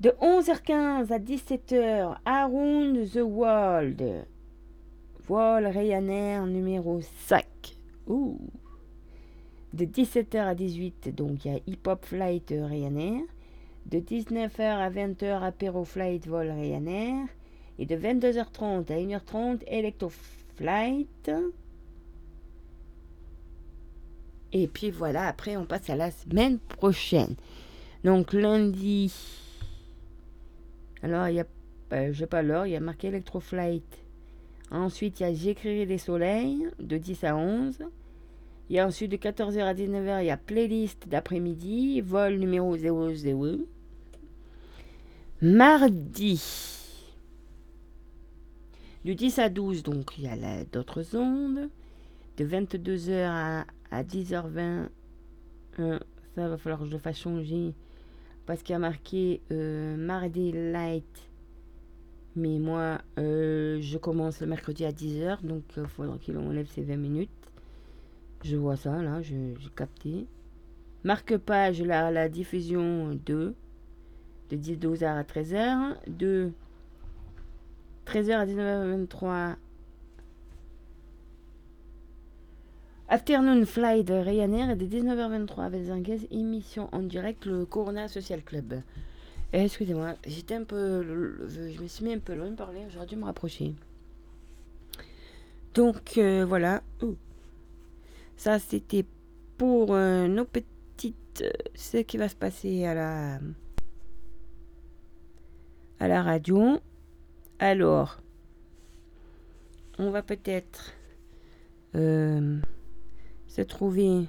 De 0.00 0.08
11h15 0.22 1.12
à 1.12 1.18
17h, 1.18 2.16
Around 2.24 3.10
the 3.10 3.20
World, 3.22 4.24
vol 5.28 5.66
Ryanair 5.66 6.46
numéro 6.46 7.02
5. 7.26 7.44
Ouh. 8.06 8.38
De 9.74 9.84
17h 9.84 10.38
à 10.38 10.54
18h, 10.54 11.14
donc 11.14 11.44
il 11.44 11.52
y 11.52 11.54
a 11.54 11.60
Hip 11.66 11.86
Hop 11.86 12.06
Flight 12.06 12.48
Ryanair. 12.48 13.20
De 13.84 13.98
19h 13.98 14.62
à 14.62 14.88
20h, 14.88 15.42
Apéro 15.42 15.84
Flight 15.84 16.26
vol 16.26 16.50
Ryanair. 16.50 17.26
Et 17.78 17.84
de 17.84 17.94
22h30 17.94 18.90
à 18.90 18.96
1h30, 18.96 19.64
Electro 19.66 20.10
Flight. 20.56 21.30
Et 24.54 24.66
puis 24.66 24.90
voilà, 24.90 25.26
après 25.26 25.58
on 25.58 25.66
passe 25.66 25.90
à 25.90 25.96
la 25.96 26.10
semaine 26.10 26.58
prochaine. 26.58 27.34
Donc 28.02 28.32
lundi. 28.32 29.12
Alors 31.02 31.28
il 31.28 31.36
y 31.36 31.40
a. 31.40 31.46
euh, 31.92 32.12
je 32.12 32.18
sais 32.20 32.26
pas 32.26 32.42
l'heure, 32.42 32.66
il 32.66 32.72
y 32.72 32.76
a 32.76 32.80
marqué 32.80 33.08
Electroflight. 33.08 33.98
Ensuite 34.70 35.20
il 35.20 35.22
y 35.24 35.26
a 35.26 35.34
J'écrirai 35.34 35.86
des 35.86 35.98
soleils 35.98 36.68
de 36.78 36.96
10 36.98 37.24
à 37.24 37.36
11. 37.36 37.78
Il 38.68 38.76
y 38.76 38.78
a 38.78 38.86
ensuite 38.86 39.10
de 39.10 39.16
14h 39.16 39.60
à 39.62 39.74
19h, 39.74 40.22
il 40.22 40.26
y 40.26 40.30
a 40.30 40.36
playlist 40.36 41.08
d'après-midi, 41.08 42.00
vol 42.00 42.36
numéro 42.36 42.76
00. 42.76 43.66
Mardi. 45.42 46.40
Du 49.04 49.14
10 49.14 49.38
à 49.38 49.48
12, 49.48 49.82
donc 49.82 50.18
il 50.18 50.24
y 50.24 50.28
a 50.28 50.64
d'autres 50.64 51.16
ondes. 51.16 51.68
De 52.36 52.44
22h 52.44 53.24
à, 53.26 53.64
à 53.90 54.04
10h20, 54.04 54.88
euh, 55.80 55.98
ça 56.36 56.48
va 56.48 56.56
falloir 56.58 56.80
que 56.80 56.86
je 56.86 56.92
le 56.92 56.98
fasse 56.98 57.18
changer. 57.18 57.74
Parce 58.46 58.62
qu'il 58.62 58.72
y 58.72 58.76
a 58.76 58.78
marqué 58.78 59.40
euh, 59.52 59.96
mardi 59.96 60.52
light. 60.52 61.30
Mais 62.36 62.58
moi, 62.58 63.00
euh, 63.18 63.78
je 63.80 63.98
commence 63.98 64.40
le 64.40 64.46
mercredi 64.46 64.84
à 64.84 64.92
10h, 64.92 65.44
donc 65.44 65.64
il 65.76 65.86
faudra 65.86 66.16
qu'il 66.18 66.38
enlève 66.38 66.68
ces 66.68 66.82
20 66.82 66.96
minutes. 66.96 67.30
Je 68.44 68.56
vois 68.56 68.76
ça, 68.76 69.02
là, 69.02 69.20
j'ai 69.20 69.54
capté. 69.76 70.26
Marque 71.04 71.36
page, 71.38 71.82
la, 71.82 72.10
la 72.10 72.28
diffusion 72.28 73.14
2, 73.26 73.54
de 74.50 74.56
10 74.56 74.78
12h 74.78 75.06
à 75.06 75.22
13h. 75.22 75.96
De 76.08 76.52
13h 78.06 78.32
à 78.32 78.46
19h23, 78.46 79.56
Afternoon 83.12 83.66
Flight 83.66 84.06
de 84.06 84.14
Ryanair 84.14 84.70
et 84.70 84.76
de 84.76 84.86
19h23 84.86 85.62
avec 85.62 85.82
émission 86.30 86.88
en 86.92 87.00
direct, 87.00 87.44
le 87.44 87.66
Corona 87.66 88.06
Social 88.06 88.40
Club. 88.40 88.82
Eh, 89.52 89.64
Excusez-moi, 89.64 90.14
j'étais 90.24 90.54
un 90.54 90.62
peu. 90.62 91.02
Je 91.48 91.82
me 91.82 91.88
suis 91.88 92.04
mis 92.04 92.12
un 92.12 92.20
peu 92.20 92.34
loin 92.36 92.50
de 92.50 92.54
parler, 92.54 92.82
j'aurais 92.88 93.06
dû 93.06 93.16
me 93.16 93.24
rapprocher. 93.24 93.74
Donc 95.74 96.18
euh, 96.18 96.44
voilà. 96.46 96.84
Ça, 98.36 98.60
c'était 98.60 99.04
pour 99.58 99.92
euh, 99.92 100.28
nos 100.28 100.44
petites. 100.44 101.42
euh, 101.42 101.50
ce 101.74 101.96
qui 101.96 102.16
va 102.16 102.28
se 102.28 102.36
passer 102.36 102.84
à 102.84 102.94
la. 102.94 103.40
à 105.98 106.06
la 106.06 106.22
radio. 106.22 106.78
Alors. 107.58 108.20
on 109.98 110.10
va 110.12 110.22
peut-être 110.22 110.92
se 113.50 113.62
trouver 113.62 114.26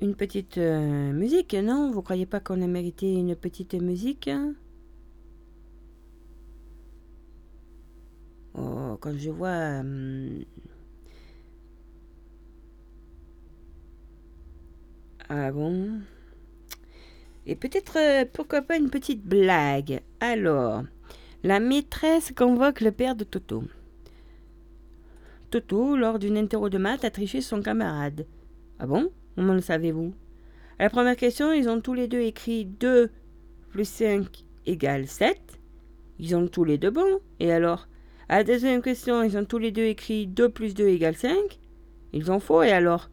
une 0.00 0.14
petite 0.14 0.58
euh, 0.58 1.12
musique, 1.12 1.54
non? 1.54 1.90
Vous 1.90 2.02
croyez 2.02 2.26
pas 2.26 2.40
qu'on 2.40 2.60
a 2.60 2.66
mérité 2.66 3.14
une 3.14 3.34
petite 3.36 3.72
musique? 3.74 4.30
Oh, 8.54 8.98
quand 9.00 9.16
je 9.16 9.30
vois... 9.30 9.80
hum, 9.80 10.44
Ah 15.30 15.50
bon? 15.52 16.00
Et 17.46 17.56
peut-être, 17.56 17.96
euh, 17.98 18.26
pourquoi 18.30 18.60
pas 18.60 18.76
une 18.76 18.90
petite 18.90 19.24
blague? 19.24 20.02
Alors, 20.20 20.82
la 21.42 21.60
maîtresse 21.60 22.30
convoque 22.36 22.82
le 22.82 22.92
père 22.92 23.16
de 23.16 23.24
Toto. 23.24 23.64
Toto, 25.54 25.96
lors 25.96 26.18
d'une 26.18 26.36
interro 26.36 26.68
de 26.68 26.78
maths, 26.78 27.04
a 27.04 27.12
triché 27.12 27.40
son 27.40 27.62
camarade. 27.62 28.26
Ah 28.80 28.88
bon? 28.88 29.12
Comment 29.36 29.54
le 29.54 29.60
savez-vous? 29.60 30.12
À 30.80 30.82
la 30.82 30.90
première 30.90 31.14
question, 31.14 31.52
ils 31.52 31.68
ont 31.68 31.80
tous 31.80 31.94
les 31.94 32.08
deux 32.08 32.22
écrit 32.22 32.64
2 32.64 33.08
plus 33.70 33.88
5 33.88 34.26
égale 34.66 35.06
7. 35.06 35.38
Ils 36.18 36.34
ont 36.34 36.48
tous 36.48 36.64
les 36.64 36.76
deux 36.76 36.90
bon. 36.90 37.20
Et 37.38 37.52
alors? 37.52 37.86
À 38.28 38.38
la 38.38 38.42
deuxième 38.42 38.82
question, 38.82 39.22
ils 39.22 39.38
ont 39.38 39.44
tous 39.44 39.58
les 39.58 39.70
deux 39.70 39.84
écrit 39.84 40.26
2 40.26 40.48
plus 40.48 40.74
2 40.74 40.88
égale 40.88 41.14
5. 41.14 41.36
Ils 42.12 42.32
ont 42.32 42.40
faux. 42.40 42.64
Et 42.64 42.72
alors? 42.72 43.08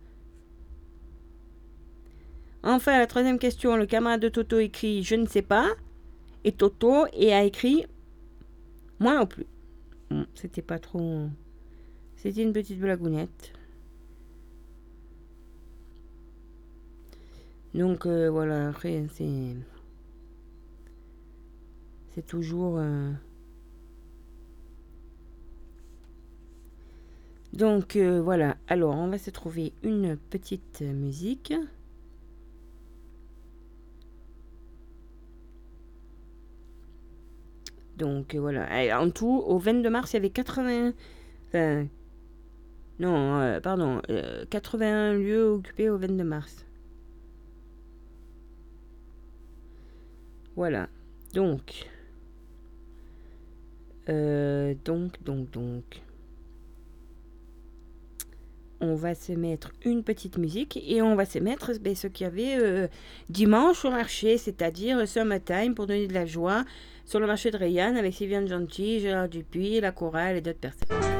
Enfin, 2.64 2.94
à 2.94 2.98
la 2.98 3.06
troisième 3.06 3.38
question, 3.38 3.78
le 3.78 3.86
camarade 3.86 4.22
de 4.22 4.30
Toto 4.30 4.58
écrit 4.58 5.04
Je 5.04 5.14
ne 5.14 5.28
sais 5.28 5.44
pas. 5.44 5.68
Et 6.44 6.54
Toto 6.54 7.06
et 7.14 7.36
a 7.36 7.44
écrit 7.44 7.86
Moi 8.98 9.16
non 9.16 9.28
plus. 9.28 9.46
C'était 10.34 10.64
pas 10.64 10.80
trop. 10.80 11.28
C'était 12.22 12.44
une 12.44 12.54
petite 12.54 12.80
blagounette. 12.80 13.52
Donc 17.74 18.06
euh, 18.06 18.30
voilà, 18.30 18.70
après, 18.70 19.08
c'est. 19.16 19.56
C'est 22.14 22.28
toujours. 22.28 22.78
euh, 22.78 23.12
Donc 27.54 27.96
euh, 27.96 28.22
voilà, 28.22 28.56
alors 28.68 28.96
on 28.98 29.08
va 29.08 29.18
se 29.18 29.32
trouver 29.32 29.74
une 29.82 30.16
petite 30.16 30.82
musique. 30.82 31.56
Donc 37.98 38.36
voilà, 38.36 38.68
en 39.02 39.10
tout, 39.10 39.44
au 39.48 39.58
22 39.58 39.90
mars, 39.90 40.14
il 40.14 40.18
y 40.18 40.18
avait 40.18 40.30
80... 40.30 40.94
enfin, 41.48 41.88
non, 43.02 43.40
euh, 43.40 43.60
pardon, 43.60 44.00
euh, 44.12 44.46
81 44.52 45.14
lieux 45.14 45.50
occupés 45.50 45.90
au 45.90 45.98
22 45.98 46.24
mars. 46.24 46.68
Voilà, 50.56 50.88
donc... 51.34 51.88
euh, 54.08 54.76
donc, 54.86 55.22
donc, 55.24 55.50
donc... 55.50 56.04
On 58.84 58.96
va 58.96 59.16
se 59.16 59.32
mettre 59.32 59.72
une 59.84 60.04
petite 60.04 60.38
musique 60.38 60.80
et 60.88 61.02
on 61.02 61.16
va 61.16 61.26
se 61.26 61.40
mettre 61.40 61.72
ben, 61.80 61.96
ce 61.96 62.06
qu'il 62.06 62.26
y 62.26 62.28
avait 62.28 62.56
euh, 62.60 62.88
dimanche 63.30 63.84
au 63.84 63.90
marché, 63.90 64.38
c'est-à-dire 64.38 65.08
Summertime 65.08 65.74
pour 65.74 65.88
donner 65.88 66.06
de 66.08 66.14
la 66.14 66.28
joie 66.28 66.66
sur 67.06 67.20
le 67.20 67.26
marché 67.26 67.50
de 67.50 67.58
Rayanne 67.58 67.98
avec 67.98 68.14
Sylviane 68.14 68.48
Gentil, 68.48 69.00
Gérard 69.00 69.30
Dupuis, 69.30 69.82
La 69.82 69.92
Chorale 69.92 70.38
et 70.38 70.42
d'autres 70.42 70.60
personnes. 70.60 71.11